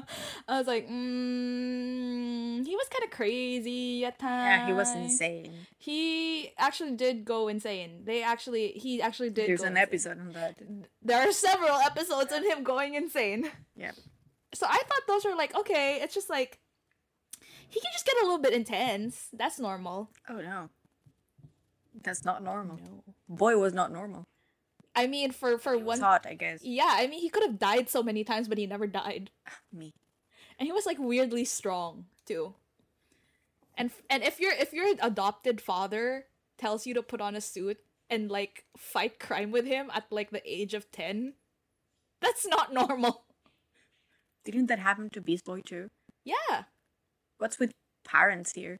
[0.47, 5.53] i was like mm, he was kind of crazy at times Yeah, he was insane.
[5.77, 9.83] he actually did go insane they actually he actually did There's an insane.
[9.83, 10.57] episode on that.
[11.01, 13.91] there are several episodes on him going insane Yeah.
[14.55, 16.59] So I thought those were like okay, it's just like
[17.69, 19.27] he can just get a little bit intense.
[19.33, 20.09] That's normal.
[20.29, 20.69] Oh no.
[22.03, 22.77] That's not normal.
[22.77, 23.03] No.
[23.29, 24.23] Boy was not normal.
[24.95, 26.63] I mean, for for one, hot, I guess.
[26.63, 26.89] yeah.
[26.91, 29.29] I mean, he could have died so many times, but he never died,
[29.73, 29.93] Me.
[30.59, 32.53] and he was like weirdly strong too.
[33.77, 36.25] And and if your if your adopted father
[36.57, 37.77] tells you to put on a suit
[38.09, 41.33] and like fight crime with him at like the age of ten,
[42.21, 43.23] that's not normal.
[44.45, 45.89] Didn't that happen to Beast Boy too?
[46.23, 46.63] Yeah.
[47.39, 47.73] What's with
[48.05, 48.79] parents here?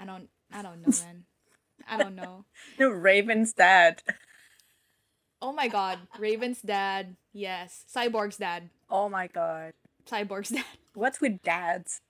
[0.00, 1.24] I don't I don't know, man.
[1.88, 2.44] I don't know.
[2.78, 4.02] No, Raven's dad.
[5.42, 7.16] Oh my god, Raven's dad.
[7.32, 7.84] Yes.
[7.94, 8.70] Cyborg's dad.
[8.88, 9.74] Oh my god.
[10.06, 10.64] Cyborg's dad.
[10.94, 12.00] What's with dads?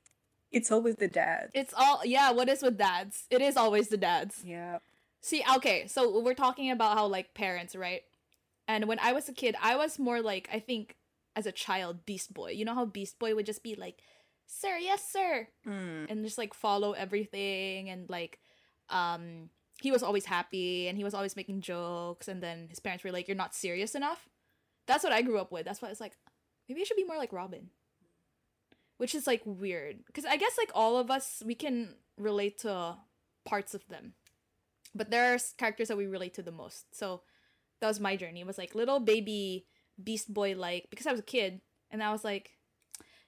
[0.53, 1.51] It's always the dads.
[1.55, 3.25] It's all yeah, what is with dads?
[3.31, 4.43] It is always the dads.
[4.45, 4.79] Yeah.
[5.21, 8.03] See, okay, so we're talking about how like parents, right?
[8.69, 10.97] And when I was a kid, I was more like I think
[11.37, 12.51] as a child, Beast Boy.
[12.53, 14.01] You know how Beast Boy would just be like,
[14.47, 16.11] "Sir, yes, sir," Mm.
[16.11, 18.41] and just like follow everything, and like,
[18.89, 23.03] um, he was always happy and he was always making jokes, and then his parents
[23.05, 24.29] were like, "You're not serious enough."
[24.87, 25.65] That's what I grew up with.
[25.65, 26.17] That's why it's like,
[26.69, 27.71] maybe I should be more like Robin,
[28.99, 32.97] which is like weird because I guess like all of us we can relate to
[33.45, 34.15] parts of them
[34.95, 36.95] but there are characters that we relate to the most.
[36.95, 37.23] So
[37.81, 38.43] that was my journey.
[38.43, 39.67] It was like little baby
[40.03, 42.53] Beast Boy like because I was a kid and I was like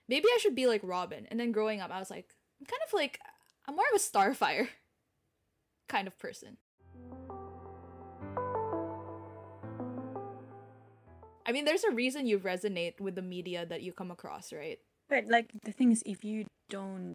[0.09, 1.27] maybe I should be like Robin.
[1.31, 3.21] And then growing up I was like I'm kind of like
[3.67, 4.69] I'm more of a Starfire
[5.89, 6.57] kind of person.
[11.47, 14.79] I mean there's a reason you resonate with the media that you come across, right?
[15.09, 17.15] But like the thing is, if you don't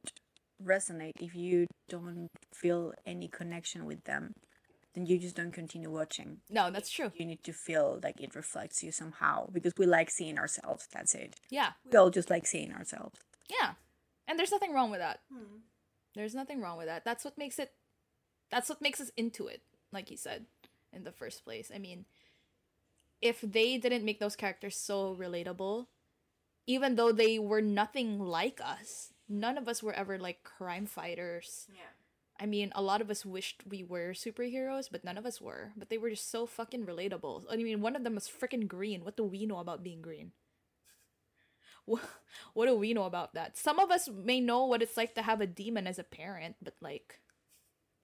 [0.63, 4.33] resonate, if you don't feel any connection with them,
[4.93, 6.41] then you just don't continue watching.
[6.49, 7.11] No, that's true.
[7.15, 10.87] You need to feel like it reflects you somehow because we like seeing ourselves.
[10.91, 11.35] That's it.
[11.49, 11.71] Yeah.
[11.89, 13.19] We all just like seeing ourselves.
[13.49, 13.71] Yeah.
[14.27, 15.21] And there's nothing wrong with that.
[15.31, 15.59] Hmm.
[16.13, 17.05] There's nothing wrong with that.
[17.05, 17.71] That's what makes it
[18.49, 19.61] that's what makes us into it,
[19.93, 20.45] like you said
[20.91, 21.71] in the first place.
[21.73, 22.05] I mean,
[23.21, 25.87] if they didn't make those characters so relatable,
[26.67, 31.67] even though they were nothing like us, none of us were ever like crime fighters.
[31.73, 31.81] Yeah.
[32.41, 35.73] I mean, a lot of us wished we were superheroes, but none of us were.
[35.77, 37.43] But they were just so fucking relatable.
[37.51, 39.05] I mean, one of them was freaking green.
[39.05, 40.31] What do we know about being green?
[41.85, 41.99] Wha-
[42.53, 43.57] What do we know about that?
[43.57, 46.55] Some of us may know what it's like to have a demon as a parent,
[46.61, 47.19] but like,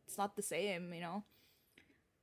[0.05, 1.23] it's not the same, you know?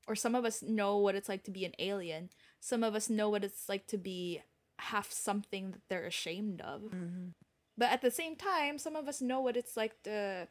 [0.06, 2.30] Or some of us know what it's like to be an alien.
[2.60, 4.42] Some of us know what it's like to be
[4.78, 6.82] half something that they're ashamed of.
[6.82, 7.28] Mm-hmm.
[7.76, 10.46] But at the same time, some of us know what it's like to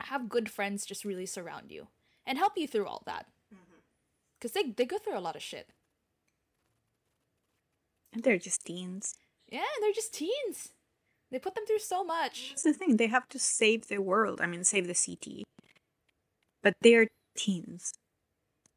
[0.00, 1.88] have good friends just really surround you
[2.26, 3.26] and help you through all that.
[3.54, 3.80] Mm-hmm.
[4.38, 5.68] Because they, they go through a lot of shit.
[8.12, 9.14] And they're just teens.
[9.50, 10.70] Yeah, they're just teens.
[11.30, 12.50] They put them through so much.
[12.50, 12.96] That's the thing.
[12.96, 14.40] They have to save the world.
[14.40, 15.44] I mean, save the city.
[16.62, 17.92] But they're teens.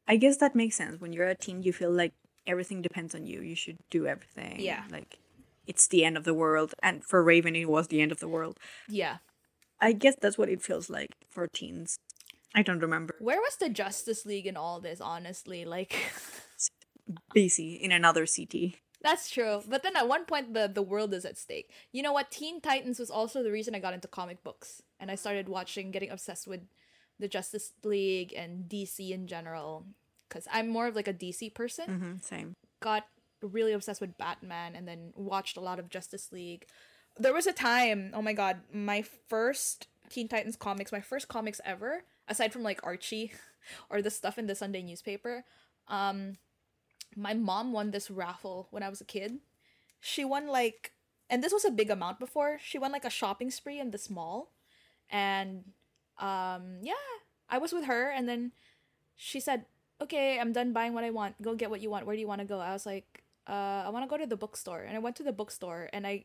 [0.06, 1.00] I guess that makes sense.
[1.00, 2.12] When you're a teen, you feel like
[2.46, 3.40] everything depends on you.
[3.40, 4.60] You should do everything.
[4.60, 4.82] Yeah.
[4.90, 5.18] Like,
[5.66, 6.74] it's the end of the world.
[6.82, 8.58] And for Raven, it was the end of the world.
[8.88, 9.18] Yeah.
[9.80, 11.96] I guess that's what it feels like for teens.
[12.54, 13.14] I don't remember.
[13.20, 15.64] Where was the Justice League in all this, honestly?
[15.64, 15.94] Like,
[17.34, 18.76] Busy in another city.
[19.02, 19.62] that's true.
[19.66, 21.70] But then at one point, the, the world is at stake.
[21.92, 22.30] You know what?
[22.30, 24.82] Teen Titans was also the reason I got into comic books.
[25.00, 26.60] And I started watching, getting obsessed with
[27.18, 29.86] the Justice League and DC in general.
[30.28, 31.86] Because I'm more of like a DC person.
[31.86, 32.54] hmm same.
[32.80, 33.04] got
[33.42, 36.66] really obsessed with Batman and then watched a lot of Justice League.
[37.18, 41.60] There was a time, oh my god, my first Teen Titans comics, my first comics
[41.64, 43.32] ever, aside from like Archie
[43.90, 45.44] or the stuff in the Sunday newspaper,
[45.88, 46.38] um
[47.16, 49.40] my mom won this raffle when I was a kid.
[50.00, 50.92] She won like
[51.30, 52.58] and this was a big amount before.
[52.62, 54.52] She won like a shopping spree in this mall.
[55.10, 55.64] And
[56.18, 57.06] um yeah,
[57.48, 58.52] I was with her and then
[59.16, 59.66] she said,
[60.00, 61.40] okay, I'm done buying what I want.
[61.42, 62.06] Go get what you want.
[62.06, 62.60] Where do you want to go?
[62.60, 64.82] I was like, uh, I want to go to the bookstore.
[64.82, 66.24] And I went to the bookstore and I,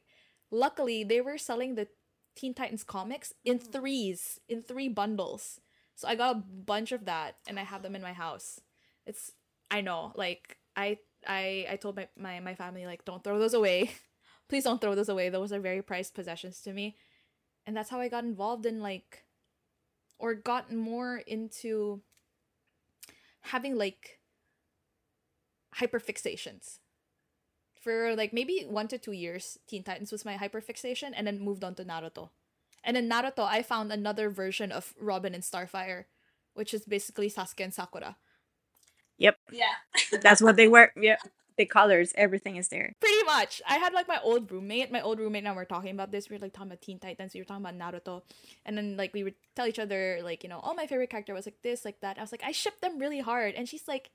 [0.51, 1.87] luckily, they were selling the
[2.35, 3.71] Teen Titans comics in mm-hmm.
[3.71, 5.59] threes, in three bundles.
[5.95, 8.59] So I got a bunch of that and I have them in my house.
[9.05, 9.31] It's,
[9.71, 13.53] I know, like, I, I, I told my, my, my family, like, don't throw those
[13.53, 13.91] away.
[14.49, 15.29] Please don't throw those away.
[15.29, 16.97] Those are very prized possessions to me.
[17.65, 19.23] And that's how I got involved in, like,
[20.19, 22.01] or got more into
[23.41, 24.19] having like
[25.75, 26.79] hyperfixations
[27.85, 31.63] for like maybe one to two years teen titans was my hyperfixation and then moved
[31.63, 32.29] on to naruto
[32.83, 36.05] and in naruto i found another version of robin and starfire
[36.57, 38.17] which is basically sasuke and sakura
[39.17, 39.37] Yep.
[39.51, 39.75] yeah
[40.21, 40.91] That's what they were.
[40.99, 41.17] Yeah.
[41.57, 42.91] the colors, everything is there.
[42.99, 43.61] Pretty much.
[43.67, 44.91] I had like my old roommate.
[44.91, 46.29] My old roommate and I were talking about this.
[46.29, 47.33] We were like talking about Teen Titans.
[47.33, 48.23] We were talking about Naruto.
[48.65, 51.33] And then like we would tell each other like, you know, oh my favorite character
[51.33, 52.17] was like this, like that.
[52.17, 53.55] I was like, I shipped them really hard.
[53.55, 54.11] And she's like,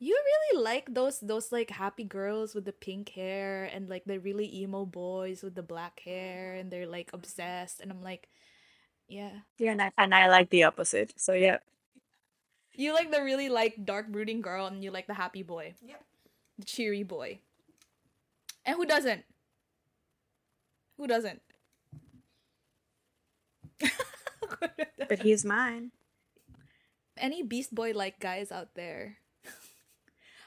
[0.00, 4.18] You really like those those like happy girls with the pink hair and like the
[4.18, 7.80] really emo boys with the black hair and they're like obsessed.
[7.80, 8.28] And I'm like,
[9.08, 9.42] Yeah.
[9.58, 11.14] Yeah, and I, and I like the opposite.
[11.20, 11.58] So yeah.
[12.74, 15.74] You like the really like dark brooding girl and you like the happy boy.
[15.82, 16.04] Yep.
[16.58, 17.40] The cheery boy.
[18.64, 19.24] And who doesn't?
[20.98, 21.42] Who doesn't?
[25.08, 25.92] But he's mine.
[27.16, 29.18] Any Beast Boy like guys out there?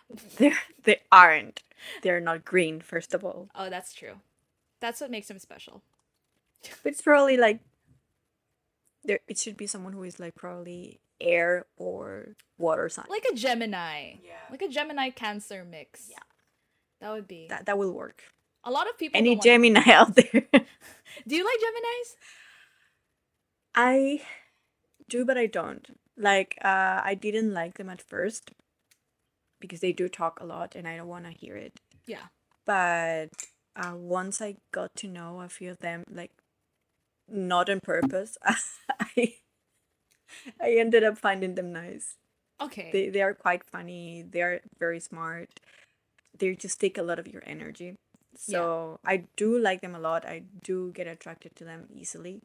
[0.37, 1.63] They're they aren't.
[2.01, 3.49] They're not green, first of all.
[3.55, 4.15] Oh, that's true.
[4.79, 5.81] That's what makes them special.
[6.83, 7.59] But it's probably like
[9.03, 13.05] there it should be someone who is like probably air or water sign.
[13.09, 14.15] Like a Gemini.
[14.23, 14.33] Yeah.
[14.51, 16.07] Like a Gemini Cancer mix.
[16.09, 16.17] Yeah.
[17.01, 17.47] That would be.
[17.49, 18.23] that that will work.
[18.63, 19.17] a lot of people.
[19.17, 20.43] Any don't want- Gemini out there?
[21.27, 22.15] Do you like Geminis?
[23.75, 24.21] I
[25.09, 25.97] do, but I don't.
[26.17, 28.51] Like, uh, I didn't like them at first
[29.64, 31.80] because they do talk a lot and I don't want to hear it.
[32.05, 32.28] Yeah.
[32.66, 33.30] But
[33.78, 36.32] uh, once I got to know a few of them, like,
[37.30, 39.36] not on purpose, I
[40.59, 42.18] I ended up finding them nice.
[42.59, 42.89] Okay.
[42.91, 44.26] They they are quite funny.
[44.30, 45.61] They are very smart.
[46.38, 47.95] They just take a lot of your energy.
[48.36, 50.26] So I do like them a lot.
[50.26, 52.41] I do get attracted to them easily.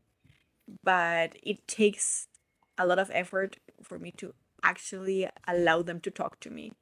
[0.85, 2.29] But it takes
[2.77, 6.73] a lot of effort for me to actually allow them to talk to me.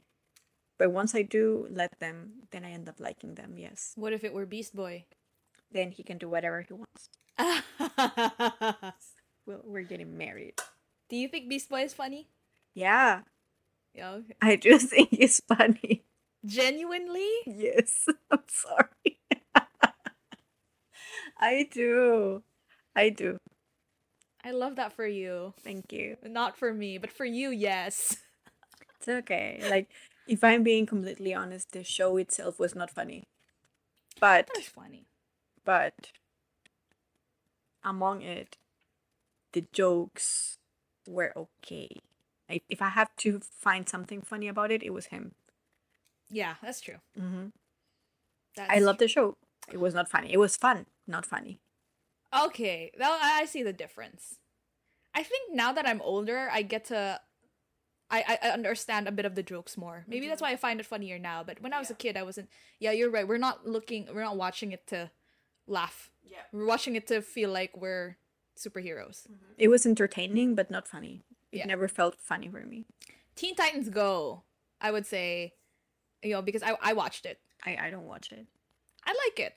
[0.79, 3.93] But once I do let them, then I end up liking them, yes.
[3.97, 5.07] what if it were Beast Boy?
[5.73, 7.09] Then he can do whatever he wants.
[9.47, 10.55] Well, we're getting married.
[11.09, 12.27] Do you think Beast Boy is funny?
[12.75, 13.21] Yeah,
[13.95, 14.11] Yeah.
[14.11, 14.35] Okay.
[14.43, 16.03] I do think he's funny.
[16.45, 17.31] Genuinely?
[17.47, 19.21] Yes, I'm sorry.
[21.39, 22.43] I do.
[22.95, 23.39] I do.
[24.45, 25.55] I love that for you.
[25.63, 26.17] Thank you.
[26.25, 28.17] Not for me, but for you, yes.
[28.99, 29.63] It's okay.
[29.71, 29.91] Like,
[30.29, 33.29] if I'm being completely honest, the show itself was not funny.
[34.21, 35.07] But, That was funny.
[35.65, 36.13] but,
[37.85, 38.57] among it,
[39.53, 40.59] the jokes
[41.07, 41.89] were okay.
[42.49, 45.35] Like, if I have to find something funny about it, it was him.
[46.31, 46.97] Yeah, that's true.
[47.17, 47.47] hmm
[48.57, 49.37] That's I love the show.
[49.73, 50.33] It was not funny.
[50.33, 51.61] It was fun, not funny.
[52.37, 54.39] Okay, well, I I see the difference.
[55.15, 57.21] I think now that I'm older, I get to,
[58.11, 60.05] I I I understand a bit of the jokes more.
[60.07, 61.43] Maybe that's why I find it funnier now.
[61.43, 62.49] But when I was a kid, I wasn't.
[62.79, 63.27] Yeah, you're right.
[63.27, 64.07] We're not looking.
[64.13, 65.11] We're not watching it to
[65.67, 66.11] laugh.
[66.25, 66.39] Yeah.
[66.53, 68.17] We're watching it to feel like we're
[68.57, 69.27] superheroes.
[69.59, 71.23] It was entertaining, but not funny.
[71.53, 71.67] It Yeah.
[71.67, 72.87] never felt funny for me.
[73.35, 74.43] Teen Titans Go.
[74.81, 75.55] I would say,
[76.23, 77.41] you know, because I I watched it.
[77.65, 78.47] I, I don't watch it.
[79.05, 79.55] I like it.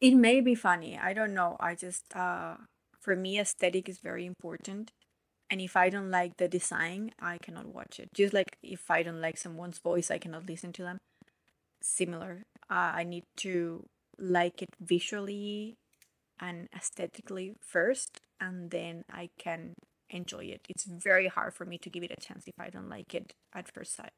[0.00, 0.98] It may be funny.
[0.98, 1.56] I don't know.
[1.60, 2.56] I just uh
[3.00, 4.92] for me aesthetic is very important.
[5.50, 8.12] And if I don't like the design, I cannot watch it.
[8.14, 10.98] Just like if I don't like someone's voice, I cannot listen to them.
[11.80, 12.44] Similar.
[12.70, 13.86] Uh, I need to
[14.18, 15.76] like it visually
[16.40, 19.74] and aesthetically first, and then I can
[20.10, 20.62] enjoy it.
[20.68, 23.34] It's very hard for me to give it a chance if I don't like it
[23.54, 24.12] at first sight.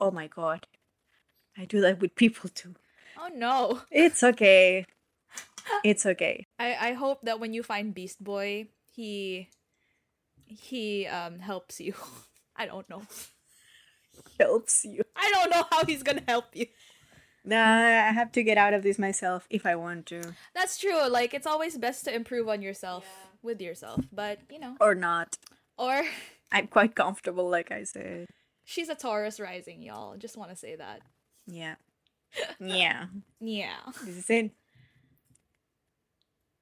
[0.00, 0.66] Oh my god.
[1.56, 2.74] I do that with people too.
[3.18, 3.82] Oh no.
[3.90, 4.86] It's okay.
[5.84, 6.46] It's okay.
[6.58, 9.48] I I hope that when you find Beast Boy, he
[10.50, 11.94] he um helps you.
[12.56, 13.02] I don't know.
[14.38, 15.02] Helps you.
[15.16, 16.66] I don't know how he's gonna help you.
[17.44, 20.34] Nah, I have to get out of this myself if I want to.
[20.54, 21.08] That's true.
[21.08, 23.06] Like it's always best to improve on yourself
[23.42, 25.38] with yourself, but you know, Or not.
[25.78, 26.02] or
[26.52, 28.26] I'm quite comfortable, like I said.
[28.64, 30.16] she's a Taurus rising, y'all.
[30.16, 31.00] Just want to say that.
[31.46, 31.76] Yeah.
[32.60, 33.06] Yeah.
[33.40, 33.76] Yeah.
[34.04, 34.50] This is it.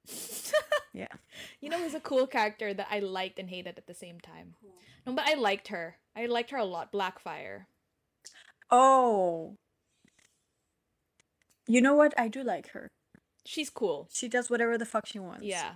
[0.93, 1.07] Yeah.
[1.61, 4.55] You know who's a cool character that I liked and hated at the same time?
[5.05, 5.97] No, but I liked her.
[6.15, 6.91] I liked her a lot.
[6.91, 7.65] Blackfire.
[8.71, 9.55] Oh.
[11.67, 12.13] You know what?
[12.17, 12.87] I do like her.
[13.45, 14.07] She's cool.
[14.11, 15.43] She does whatever the fuck she wants.
[15.45, 15.73] Yeah.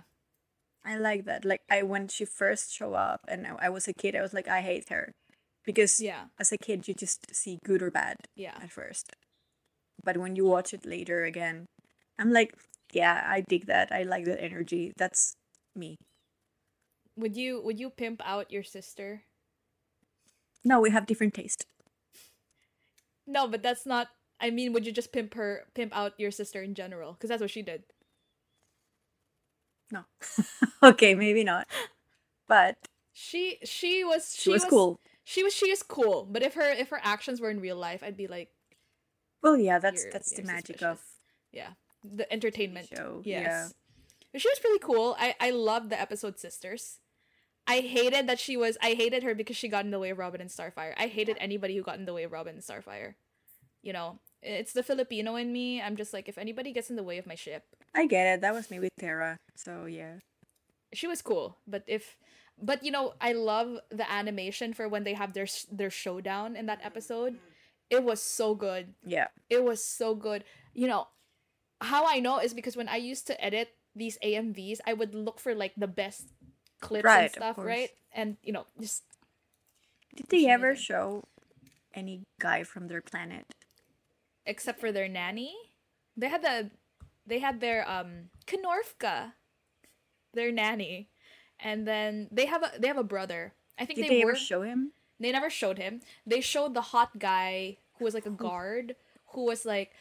[0.84, 1.44] I like that.
[1.44, 4.34] Like I when she first show up and I, I was a kid, I was
[4.34, 5.12] like, I hate her.
[5.64, 6.24] Because Yeah.
[6.38, 8.16] as a kid you just see good or bad.
[8.36, 8.58] Yeah.
[8.60, 9.12] at first.
[10.04, 11.66] But when you watch it later again,
[12.18, 12.52] I'm like,
[12.94, 13.92] yeah, I dig that.
[13.92, 14.92] I like that energy.
[14.96, 15.36] That's
[15.74, 15.96] me.
[17.16, 19.22] Would you would you pimp out your sister?
[20.64, 21.66] No, we have different taste.
[23.26, 24.08] No, but that's not.
[24.40, 27.12] I mean, would you just pimp her, pimp out your sister in general?
[27.12, 27.84] Because that's what she did.
[29.92, 30.04] No.
[30.82, 31.68] okay, maybe not.
[32.48, 32.76] But
[33.12, 34.98] She she was she, was, cool.
[35.24, 36.26] She was she is cool.
[36.30, 38.50] But if her if her actions were in real life, I'd be like,
[39.42, 40.82] Well, yeah, that's that's the magic suspicious.
[40.82, 41.00] of
[41.52, 41.70] yeah
[42.04, 42.88] the entertainment.
[42.94, 43.22] Show.
[43.24, 43.72] yes.
[44.32, 45.16] But she was really cool.
[45.18, 46.98] I i loved the episode sisters.
[47.66, 50.18] I hated that she was i hated her because she got in the way of
[50.18, 50.92] robin and starfire.
[50.98, 53.14] I hated anybody who got in the way of robin and starfire.
[53.82, 55.80] You know it's the filipino in me.
[55.80, 57.64] I'm just like if anybody gets in the way of my ship.
[57.94, 58.40] I get it.
[58.42, 59.38] That was me with Terra.
[59.56, 60.18] So yeah.
[60.92, 61.58] she was cool.
[61.66, 62.16] But if
[62.60, 66.66] but you know i love the animation for when they have their their showdown in
[66.66, 67.38] that episode.
[67.90, 68.94] It was so good.
[69.04, 69.28] Yeah.
[69.48, 70.44] it was so good.
[70.72, 71.08] You know
[71.84, 75.38] how i know is because when i used to edit these amvs i would look
[75.40, 76.26] for like the best
[76.80, 77.90] clips Right, and stuff right?
[78.12, 79.02] And you know just
[80.16, 81.24] Did they ever show
[81.94, 83.46] any guy from their planet?
[84.46, 85.54] except for their nanny?
[86.16, 86.70] They had the
[87.26, 89.32] they had their um Knorfka,
[90.34, 91.08] their nanny.
[91.60, 93.54] And then they have a they have a brother.
[93.78, 94.92] I think Did they, they, were ever show him?
[95.18, 96.00] They never showed him.
[96.26, 98.96] They showed the hot guy who was like a guard
[99.32, 99.92] who was like,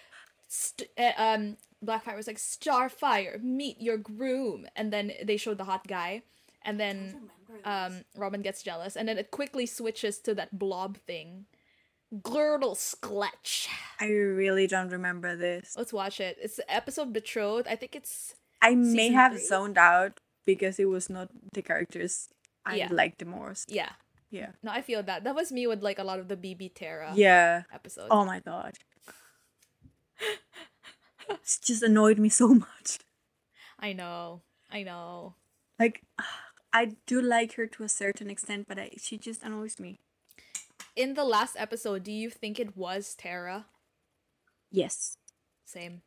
[0.48, 5.64] st- uh, um, Blackfire was like, Starfire, meet your groom, and then they showed the
[5.66, 6.24] hot guy,
[6.64, 7.30] and then
[7.66, 11.46] um, Robin gets jealous, and then it quickly switches to that blob thing,
[12.16, 13.68] Glgrdsklechhh.
[14.00, 15.74] I really don't remember this.
[15.78, 16.38] Let's watch it.
[16.42, 17.68] It's the episode Betrothed.
[17.68, 19.44] I think it's I may have three?
[19.46, 22.30] zoned out because it was not the characters
[22.66, 22.90] I Yeah.
[22.92, 23.72] liked the most.
[23.72, 23.92] yeah.
[24.30, 24.52] Yeah.
[24.64, 25.24] No, I feel that.
[25.26, 27.64] That was me with like a lot of the BB Terra Yeah.
[27.72, 28.08] episodes.
[28.10, 28.74] Oh my god.
[31.30, 32.99] it just annoyed me so much.
[33.80, 34.41] I know.
[34.71, 35.36] I know.
[35.80, 36.01] Like,
[36.74, 39.99] I do like her to a certain extent, but I, she just annoys me.
[40.95, 43.67] In the last episode, do you think it was Terra?
[44.71, 45.17] Yes.
[45.65, 46.01] Same.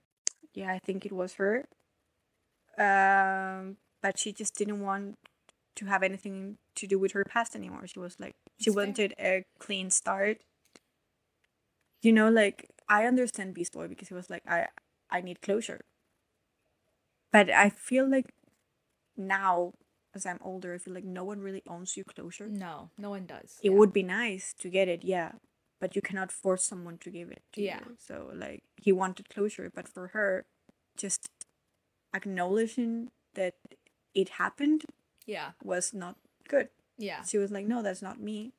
[0.54, 1.66] Yeah, I think it was her.
[2.78, 5.18] Um, but she just didn't want
[5.76, 7.86] to have anything to do with her past anymore.
[7.86, 8.86] She was like, she That's fair.
[8.86, 10.38] wanted a clean start.
[12.02, 14.66] You know, like I understand Beast Boy because he was like, I,
[15.11, 15.82] I need closure.
[17.32, 18.32] But I feel like
[19.16, 19.72] now,
[20.14, 22.48] as I'm older, I feel like no one really owns you closure.
[22.48, 23.59] No, no one does.
[23.62, 23.76] It yeah.
[23.76, 25.32] would be nice to get it, yeah,
[25.80, 27.80] but you cannot force someone to give it to Yeah.
[27.80, 27.96] you.
[27.98, 30.46] So like he wanted closure, but for her,
[30.96, 31.28] just
[32.14, 33.54] acknowledging that
[34.14, 34.84] it happened
[35.26, 36.16] Yeah, was not
[36.48, 36.68] good.
[36.96, 38.52] yeah, She was like, "No, that's not me.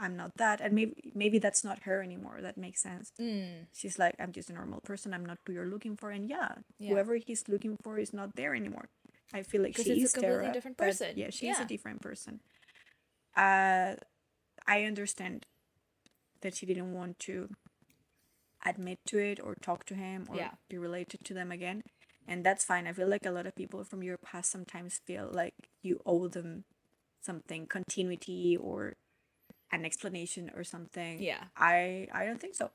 [0.00, 2.40] I'm not that." And maybe maybe that's not her anymore.
[2.42, 3.12] That makes sense.
[3.20, 5.14] mm, She's like, "I'm just a normal person.
[5.14, 6.90] I'm not who you're looking for." And yeah, Yeah.
[6.92, 8.86] whoever he's looking for is not there anymore.
[9.34, 11.16] I feel like she's a completely Terra, different person.
[11.16, 11.64] Yeah, she's Yeah.
[11.64, 12.40] a different person.
[13.36, 13.96] Uh,
[14.66, 15.46] I understand
[16.42, 17.48] that she didn't want to
[18.64, 20.50] admit to it or talk to him or Yeah.
[20.68, 21.82] be related to them again,
[22.28, 22.86] and that's fine.
[22.86, 26.28] I feel like a lot of people from your past sometimes feel like you owe
[26.28, 26.64] them
[27.22, 28.94] something, continuity or
[29.72, 31.22] an explanation or something.
[31.22, 32.70] yeah, I I don't think so.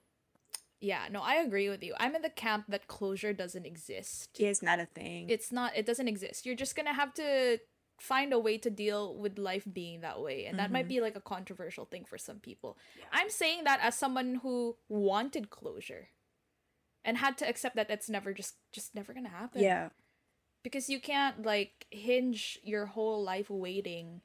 [0.80, 1.08] yeah.
[1.12, 1.94] No, I agree with you.
[2.00, 4.30] I'm in the camp that closure doesn't exist.
[4.40, 5.30] It's not a thing.
[5.30, 5.76] It's not.
[5.76, 6.46] It doesn't exist.
[6.46, 7.60] You're just gonna have to
[8.00, 10.90] find a way to deal with life being that way, and that might mm-hmm.
[10.90, 12.78] be like a controversial thing for some people.
[13.12, 16.10] I'm saying that as someone who wanted closure,
[17.06, 19.62] and had to accept that it's never just just never gonna happen.
[19.62, 19.90] yeah.
[20.64, 24.22] because you can't like hinge your whole life waiting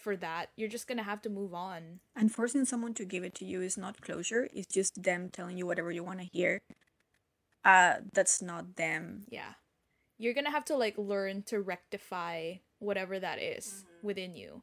[0.00, 3.34] for that you're just gonna have to move on And forcing someone to give it
[3.36, 4.48] to you is not closure.
[4.52, 6.60] It's just them telling you whatever you want to hear.
[7.64, 9.24] Uh, that's not them.
[9.28, 9.54] yeah
[10.16, 14.62] you're gonna have to like learn to rectify whatever that is within you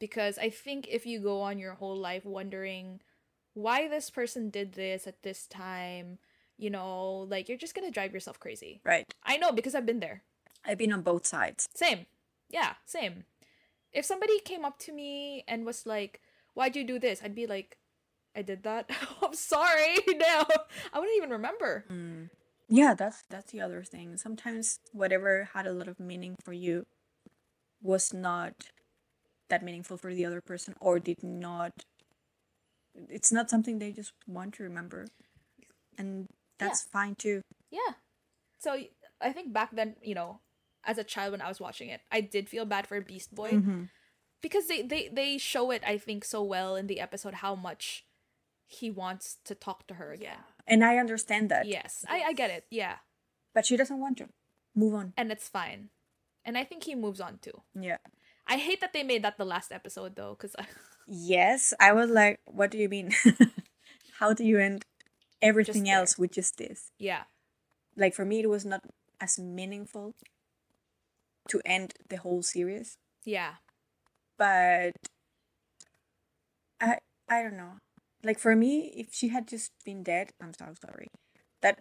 [0.00, 3.00] because i think if you go on your whole life wondering
[3.54, 6.18] why this person did this at this time
[6.58, 9.06] you know like you're just gonna drive yourself crazy Right.
[9.24, 10.22] i know because i've been there
[10.64, 11.68] I've been on both sides.
[11.74, 12.06] Same.
[12.48, 13.24] Yeah, same.
[13.92, 16.20] If somebody came up to me and was like,
[16.54, 17.20] Why'd you do this?
[17.24, 17.78] I'd be like,
[18.36, 18.90] I did that.
[19.22, 19.96] Oh, I'm sorry.
[20.08, 20.44] No.
[20.92, 21.84] I wouldn't even remember.
[21.90, 22.30] Mm.
[22.68, 24.16] Yeah, that's that's the other thing.
[24.16, 26.86] Sometimes whatever had a lot of meaning for you
[27.82, 28.54] was not
[29.48, 31.72] that meaningful for the other person or did not
[33.08, 35.06] it's not something they just want to remember.
[35.98, 36.28] And
[36.58, 37.42] that's fine too.
[37.70, 37.94] Yeah.
[38.58, 38.76] So
[39.20, 40.40] I think back then, you know,
[40.84, 43.50] as a child when I was watching it, I did feel bad for Beast Boy
[43.52, 43.82] Mm-hmm.
[44.40, 48.04] because they, they they show it I think so well in the episode how much
[48.66, 50.38] he wants to talk to her again.
[50.66, 51.66] And I understand that.
[51.66, 52.04] Yes.
[52.08, 52.64] I I get it.
[52.70, 52.96] Yeah.
[53.54, 54.28] But she doesn't want to.
[54.74, 55.12] Move on.
[55.16, 55.90] And it's fine.
[56.44, 57.62] And I think he moves on too.
[57.78, 57.98] Yeah.
[58.46, 60.56] I hate that they made that the last episode though, because
[61.06, 63.12] Yes, I was like, what do you mean?
[64.18, 64.84] How do you end
[65.40, 66.90] everything else with just this?
[66.98, 67.24] yeah,
[67.96, 68.82] Like for me, it was not
[69.20, 70.14] as meaningful
[71.48, 73.54] to end the whole series, yeah,
[74.38, 74.92] but
[76.80, 76.98] I
[77.28, 77.78] I don't know.
[78.24, 81.08] Like for me, if she had just been dead, I'm so sorry.
[81.60, 81.78] That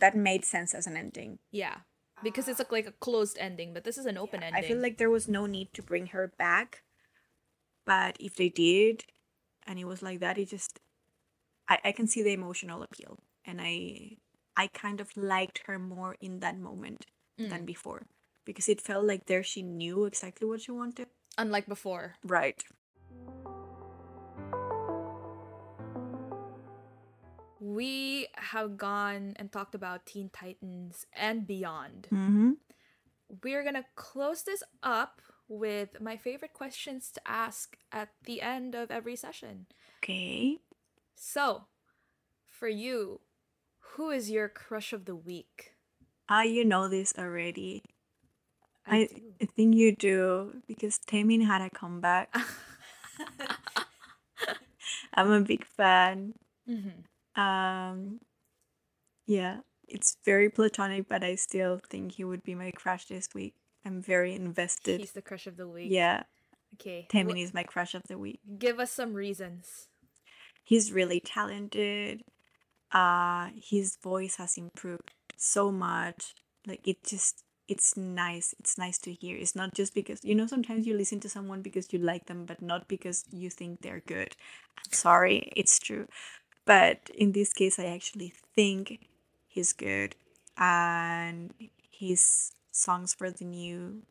[0.00, 1.38] that made sense as an ending.
[1.50, 1.78] Yeah.
[2.22, 4.64] Because it's like, like a closed ending, but this is an open ending.
[4.64, 6.82] I feel like there was no need to bring her back.
[7.84, 9.04] But if they did,
[9.66, 10.80] and it was like that, it just
[11.68, 13.18] I, I can see the emotional appeal.
[13.44, 14.16] And I
[14.56, 17.06] I kind of liked her more in that moment
[17.36, 17.66] than mm.
[17.66, 18.06] before.
[18.46, 21.08] Because it felt like there she knew exactly what she wanted.
[21.36, 22.14] unlike before.
[22.24, 22.56] Right.
[27.60, 32.08] We have gone and talked about Teen Titans and beyond.
[32.12, 32.50] Mm-hmm.
[33.42, 38.90] We're gonna close this up with my favorite questions to ask at the end of
[38.90, 39.66] every session.
[40.02, 40.58] Okay.
[41.14, 41.64] So,
[42.48, 43.20] for you,
[43.96, 45.72] who is your crush of the week?
[46.28, 47.82] Ah, you know this already.
[48.86, 49.20] I, do.
[49.42, 52.34] I think you do because Taemin had a comeback.
[55.14, 56.34] I'm a big fan.
[56.68, 57.04] Mhm.
[57.40, 58.20] Um,
[59.26, 59.58] yeah,
[59.88, 63.54] it's very platonic, but I still think he would be my crush this week.
[63.84, 65.00] I'm very invested.
[65.00, 65.88] He's the crush of the week.
[65.90, 66.24] yeah,
[66.74, 67.06] Okay.
[67.10, 68.40] Taemin wh- is my crush of the week.
[68.58, 69.88] Give us some reasons.
[70.64, 72.22] He's really talented.
[72.92, 76.34] Uh, his voice has improved so much.
[76.66, 78.54] Like it just it's nice.
[78.58, 79.36] It's nice to hear.
[79.36, 82.44] It's not just because you know sometimes you listen to someone because you like them,
[82.44, 84.36] but not because you think they're good.
[84.78, 86.06] I'm sorry, it's true.
[86.64, 89.08] But in this case, I actually think
[89.46, 90.16] he's good,
[90.56, 91.52] and
[91.90, 94.02] his songs for the new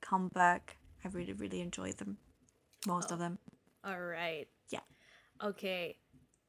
[0.00, 2.18] comeback, I really really enjoy them,
[2.86, 3.38] most of oh, them.
[3.84, 4.48] All right.
[4.70, 4.80] Yeah.
[5.42, 5.96] Okay.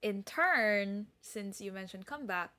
[0.02, 2.52] In turn, since you mentioned comeback,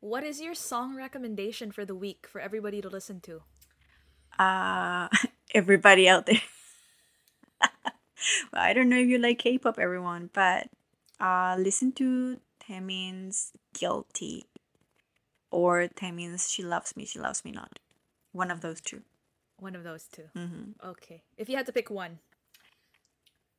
[0.00, 3.42] what is your song recommendation for the week for everybody to listen to?
[4.38, 5.08] uh
[5.54, 6.40] everybody out there.
[8.52, 10.68] Well, i don't know if you like k-pop everyone but
[11.20, 14.44] uh listen to taemin's guilty
[15.50, 17.78] or taemin's she loves me she loves me not.
[18.32, 19.00] One of those two.
[19.58, 21.22] One of those 2 hmm Okay.
[21.36, 22.18] If you had to pick one,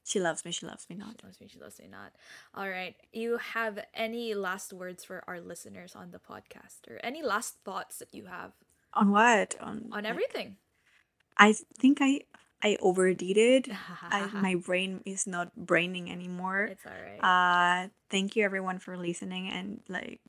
[0.03, 2.11] she loves me she loves me not she loves me, she loves me not.
[2.55, 2.95] All right.
[3.13, 7.99] You have any last words for our listeners on the podcast or any last thoughts
[7.99, 8.51] that you have
[8.93, 10.57] on what on on like- everything?
[11.37, 12.19] i think i
[12.61, 13.67] i overdid it
[14.11, 17.23] I, my brain is not braining anymore it's all right.
[17.23, 20.19] Uh, thank you everyone for listening and like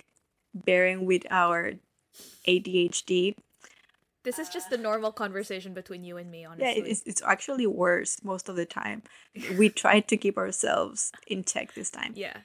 [0.55, 1.73] bearing with our
[2.47, 3.35] ADHD.
[4.25, 6.83] This is just the normal conversation between you and me, honestly.
[6.83, 9.03] Yeah, it's, it's actually worse most of the time.
[9.57, 12.39] We tried to keep ourselves in check this time yeah.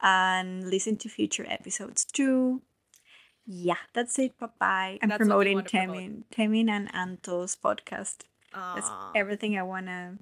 [0.00, 2.62] and listen to future episodes too.
[3.46, 4.38] Yeah, that's it.
[4.38, 4.98] Bye bye.
[5.02, 5.96] I'm That's promoting to promote.
[5.96, 8.22] Temin, Temin and Anto's podcast.
[8.54, 10.18] That's everything I want to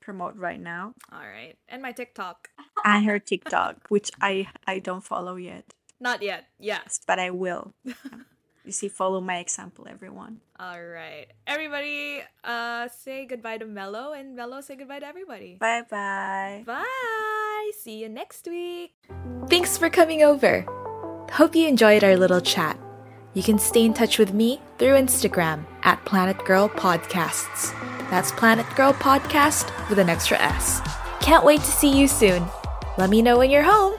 [0.00, 0.94] promote right now.
[1.12, 1.56] All right.
[1.68, 2.48] And my TikTok.
[2.84, 6.46] And her TikTok, which I I don't follow yet, Not yet.
[6.58, 7.00] Yes.
[7.06, 7.74] but I will.
[8.64, 10.40] You see, follow my example, everyone.
[10.58, 11.26] All right.
[11.46, 15.56] Everybody, uh, say goodbye to Melo, and Melo say goodbye to everybody.
[15.58, 16.62] Bye bye.
[16.64, 17.70] Bye.
[17.80, 18.94] See you next week.
[19.48, 20.64] Thanks for coming over.
[21.32, 22.78] Hope you enjoyed our little chat.
[23.34, 27.72] You can stay in touch with me through Instagram at Planet Girl Podcasts.
[28.10, 30.80] That's Planet Girl Podcast with an extra S.
[31.20, 32.44] Can't wait to see you soon.
[32.98, 33.94] Let me know when you're home.